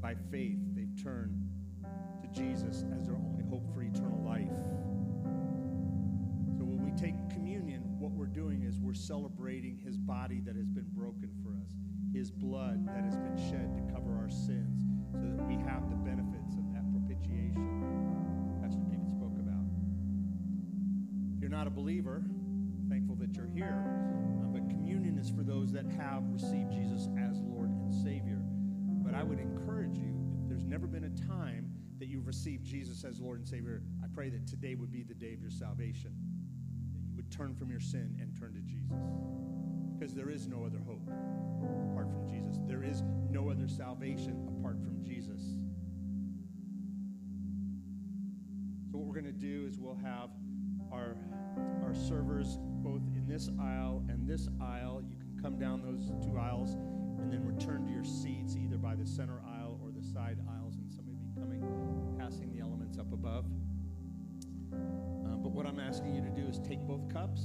By 0.00 0.16
faith, 0.32 0.58
they've 0.96 1.04
to 2.22 2.28
Jesus 2.32 2.84
as 2.98 3.06
their 3.06 3.16
only 3.16 3.44
hope 3.48 3.72
for 3.74 3.82
eternal 3.82 4.22
life. 4.24 4.48
So 6.56 6.64
when 6.64 6.84
we 6.84 6.92
take 6.92 7.14
communion, 7.30 7.82
what 7.98 8.12
we're 8.12 8.26
doing 8.26 8.62
is 8.62 8.78
we're 8.80 8.94
celebrating 8.94 9.78
his 9.78 9.96
body 9.96 10.40
that 10.44 10.56
has 10.56 10.68
been 10.68 10.86
broken 10.92 11.30
for 11.42 11.50
us, 11.56 11.74
his 12.12 12.30
blood 12.30 12.86
that 12.86 13.04
has 13.04 13.16
been 13.16 13.36
shed 13.36 13.74
to 13.76 13.94
cover 13.94 14.16
our 14.16 14.30
sins, 14.30 14.82
so 15.12 15.18
that 15.18 15.46
we 15.46 15.54
have 15.54 15.88
the 15.90 15.96
benefits 15.96 16.54
of 16.56 16.72
that 16.72 16.84
propitiation 16.92 18.60
Pastor 18.62 18.80
David 18.88 19.08
spoke 19.08 19.36
about. 19.38 19.64
If 21.34 21.40
you're 21.40 21.50
not 21.50 21.66
a 21.66 21.70
believer, 21.70 22.22
thankful 22.88 23.16
that 23.16 23.34
you're 23.34 23.50
here, 23.54 23.84
uh, 24.42 24.46
but 24.52 24.68
communion 24.68 25.18
is 25.18 25.30
for 25.30 25.42
those 25.42 25.72
that 25.72 25.86
have 25.86 26.22
received 26.30 26.72
Jesus 26.72 27.08
as 27.18 27.40
Lord 27.40 27.70
and 27.70 27.92
Savior. 27.92 28.38
But 29.02 29.14
I 29.14 29.22
would 29.22 29.38
encourage 29.40 29.96
you, 29.96 30.14
there's 30.52 30.64
never 30.66 30.86
been 30.86 31.04
a 31.04 31.26
time 31.26 31.72
that 31.98 32.08
you've 32.08 32.26
received 32.26 32.62
Jesus 32.62 33.04
as 33.04 33.18
Lord 33.20 33.38
and 33.38 33.48
Savior, 33.48 33.82
I 34.04 34.06
pray 34.12 34.28
that 34.28 34.46
today 34.46 34.74
would 34.74 34.92
be 34.92 35.02
the 35.02 35.14
day 35.14 35.32
of 35.32 35.40
your 35.40 35.50
salvation. 35.50 36.12
That 36.92 37.00
you 37.08 37.16
would 37.16 37.30
turn 37.30 37.54
from 37.54 37.70
your 37.70 37.80
sin 37.80 38.18
and 38.20 38.38
turn 38.38 38.52
to 38.52 38.60
Jesus. 38.60 38.98
Because 39.98 40.14
there 40.14 40.28
is 40.28 40.46
no 40.46 40.66
other 40.66 40.78
hope 40.86 41.08
apart 41.90 42.10
from 42.10 42.28
Jesus. 42.28 42.58
There 42.66 42.82
is 42.82 43.02
no 43.30 43.48
other 43.48 43.66
salvation 43.66 44.46
apart 44.58 44.76
from 44.82 45.02
Jesus. 45.02 45.40
So 48.90 48.98
what 48.98 49.06
we're 49.06 49.18
going 49.18 49.32
to 49.32 49.40
do 49.40 49.64
is 49.66 49.78
we'll 49.78 49.96
have 50.04 50.28
our 50.92 51.16
our 51.82 51.94
servers 51.94 52.58
both 52.82 53.02
in 53.16 53.26
this 53.26 53.48
aisle 53.58 54.04
and 54.10 54.28
this 54.28 54.48
aisle. 54.60 55.02
You 55.08 55.16
can 55.16 55.40
come 55.42 55.58
down 55.58 55.80
those 55.80 56.10
two 56.22 56.36
aisles 56.36 56.74
and 56.74 57.32
then 57.32 57.42
return 57.46 57.86
to 57.86 57.90
your 57.92 58.04
seats 58.04 58.54
either 58.56 58.76
by 58.76 58.94
the 58.94 59.06
center 59.06 59.40
aisle 59.46 59.51
side 60.12 60.38
aisles, 60.48 60.76
and 60.76 60.90
somebody 60.90 61.16
be 61.16 61.40
coming, 61.40 61.62
passing 62.18 62.52
the 62.52 62.60
elements 62.60 62.98
up 62.98 63.12
above. 63.12 63.46
Uh, 64.72 65.36
but 65.36 65.52
what 65.52 65.66
I'm 65.66 65.80
asking 65.80 66.14
you 66.14 66.22
to 66.22 66.30
do 66.30 66.46
is 66.46 66.58
take 66.58 66.80
both 66.80 67.08
cups, 67.12 67.42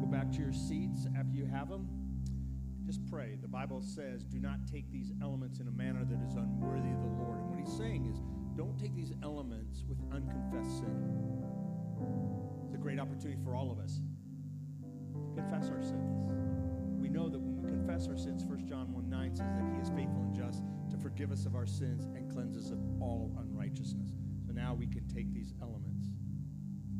go 0.00 0.06
back 0.06 0.30
to 0.32 0.38
your 0.38 0.52
seats 0.52 1.06
after 1.18 1.34
you 1.34 1.46
have 1.46 1.68
them, 1.68 1.88
just 2.84 3.04
pray. 3.10 3.36
The 3.40 3.48
Bible 3.48 3.82
says, 3.82 4.24
"Do 4.24 4.38
not 4.38 4.66
take 4.68 4.90
these 4.92 5.12
elements 5.20 5.58
in 5.58 5.66
a 5.66 5.72
manner 5.72 6.04
that 6.04 6.22
is 6.22 6.36
unworthy 6.36 6.90
of 6.90 7.02
the 7.02 7.22
Lord." 7.22 7.40
And 7.40 7.50
what 7.50 7.58
He's 7.58 7.76
saying 7.76 8.06
is, 8.06 8.22
don't 8.56 8.78
take 8.78 8.94
these 8.94 9.12
elements 9.22 9.84
with 9.88 9.98
unconfessed 10.12 10.78
sin. 10.78 11.42
It's 12.64 12.74
a 12.74 12.78
great 12.78 13.00
opportunity 13.00 13.40
for 13.42 13.56
all 13.56 13.72
of 13.72 13.80
us 13.80 14.00
to 15.20 15.34
confess 15.34 15.68
our 15.70 15.82
sins. 15.82 16.22
We 16.96 17.08
know 17.08 17.28
that 17.28 17.40
when 17.40 17.60
we 17.60 17.68
confess 17.68 18.06
our 18.06 18.16
sins, 18.16 18.44
1 18.44 18.66
John 18.66 18.92
1 18.92 19.10
9 19.10 19.34
says 19.34 19.52
that 19.52 19.64
He 19.74 19.80
is 19.80 19.90
faithful 19.90 20.22
and 20.22 20.34
just 20.34 20.62
to 20.96 21.02
forgive 21.02 21.32
us 21.32 21.46
of 21.46 21.54
our 21.54 21.66
sins 21.66 22.04
and 22.04 22.30
cleanse 22.32 22.56
us 22.56 22.70
of 22.70 22.78
all 23.00 23.32
unrighteousness. 23.38 24.10
So 24.46 24.52
now 24.52 24.74
we 24.74 24.86
can 24.86 25.06
take 25.08 25.32
these 25.32 25.52
elements. 25.60 26.06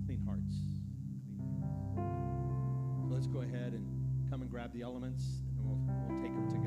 Clean 0.07 0.23
hearts. 0.25 0.55
Clean. 1.95 2.07
So 3.01 3.15
let's 3.15 3.27
go 3.27 3.41
ahead 3.41 3.73
and 3.73 4.31
come 4.31 4.43
and 4.43 4.51
grab 4.51 4.73
the 4.73 4.83
elements, 4.83 5.43
and 5.57 5.65
we'll, 5.65 5.79
we'll 6.09 6.23
take 6.23 6.35
them 6.35 6.49
together 6.51 6.66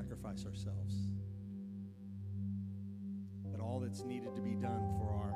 sacrifice 0.00 0.46
ourselves. 0.46 1.08
That 3.52 3.60
all 3.60 3.80
that's 3.80 4.02
needed 4.04 4.34
to 4.34 4.40
be 4.40 4.54
done 4.54 4.94
for 4.98 5.10
our 5.10 5.34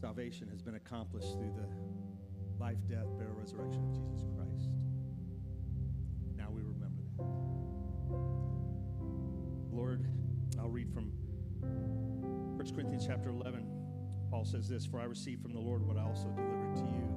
salvation 0.00 0.48
has 0.48 0.62
been 0.62 0.76
accomplished 0.76 1.32
through 1.32 1.52
the 1.56 2.62
life, 2.62 2.78
death, 2.88 3.06
burial, 3.18 3.34
resurrection 3.36 3.82
of 3.82 3.92
Jesus 3.92 4.24
Christ. 4.36 4.70
Now 6.36 6.50
we 6.50 6.62
remember 6.62 7.02
that. 7.18 7.24
Lord, 9.72 10.06
I'll 10.58 10.68
read 10.68 10.92
from 10.92 11.12
1 11.60 12.74
Corinthians 12.74 13.04
chapter 13.06 13.30
11. 13.30 13.66
Paul 14.30 14.44
says 14.44 14.68
this 14.68 14.86
For 14.86 15.00
I 15.00 15.04
received 15.04 15.42
from 15.42 15.54
the 15.54 15.60
Lord 15.60 15.84
what 15.84 15.96
I 15.96 16.02
also 16.02 16.28
delivered 16.28 16.76
to 16.76 16.82
you. 16.82 17.09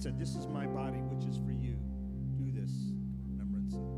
Said, 0.00 0.18
This 0.18 0.34
is 0.34 0.46
my 0.46 0.66
body, 0.66 0.98
which 0.98 1.26
is 1.28 1.36
for 1.36 1.52
you. 1.52 1.76
Do 2.38 2.50
this 2.50 2.70
in 2.70 3.36
remembrance 3.36 3.74
of 3.74 3.80
me. 3.80 3.90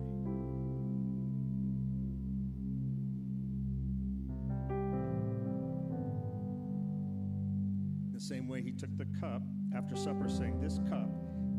In 8.07 8.13
the 8.13 8.21
same 8.21 8.49
way, 8.49 8.63
he 8.63 8.73
took 8.73 8.97
the 8.99 9.07
cup 9.21 9.43
after 9.77 9.95
supper, 9.95 10.29
saying, 10.29 10.61
This 10.61 10.81
cup 10.89 11.09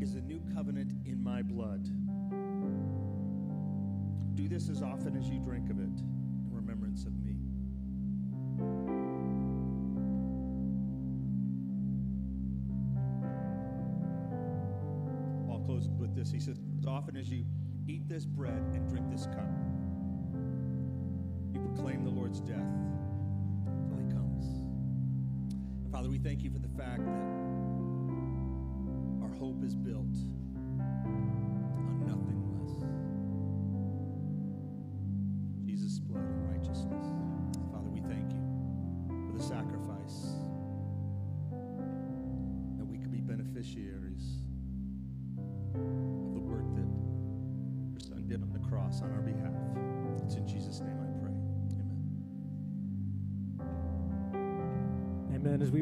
is 0.00 0.14
the 0.14 0.20
new 0.20 0.42
covenant 0.54 0.92
in 1.06 1.22
my 1.22 1.40
blood. 1.40 1.84
Do 4.34 4.48
this 4.48 4.68
as 4.68 4.82
often 4.82 5.16
as 5.16 5.30
you 5.30 5.38
drink 5.40 5.70
of 5.70 5.78
it 5.80 6.02
often 16.94 17.16
as 17.16 17.28
you 17.28 17.44
eat 17.88 18.08
this 18.08 18.24
bread 18.24 18.62
and 18.72 18.88
drink 18.88 19.10
this 19.10 19.26
cup, 19.26 19.50
you 21.52 21.58
proclaim 21.58 22.04
the 22.04 22.10
Lord's 22.10 22.38
death 22.40 22.56
until 23.66 23.96
he 23.96 24.04
comes. 24.14 24.44
And 25.82 25.90
Father, 25.90 26.08
we 26.08 26.18
thank 26.18 26.44
you 26.44 26.52
for 26.52 26.60
the 26.60 26.68
fact 26.68 27.04
that 27.04 27.10
our 29.24 29.34
hope 29.40 29.64
is 29.64 29.74
built 29.74 30.14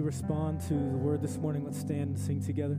respond 0.02 0.60
to 0.62 0.74
the 0.74 0.98
word 0.98 1.22
this 1.22 1.36
morning, 1.38 1.64
let's 1.64 1.78
stand 1.78 2.16
and 2.16 2.18
sing 2.18 2.42
together. 2.42 2.78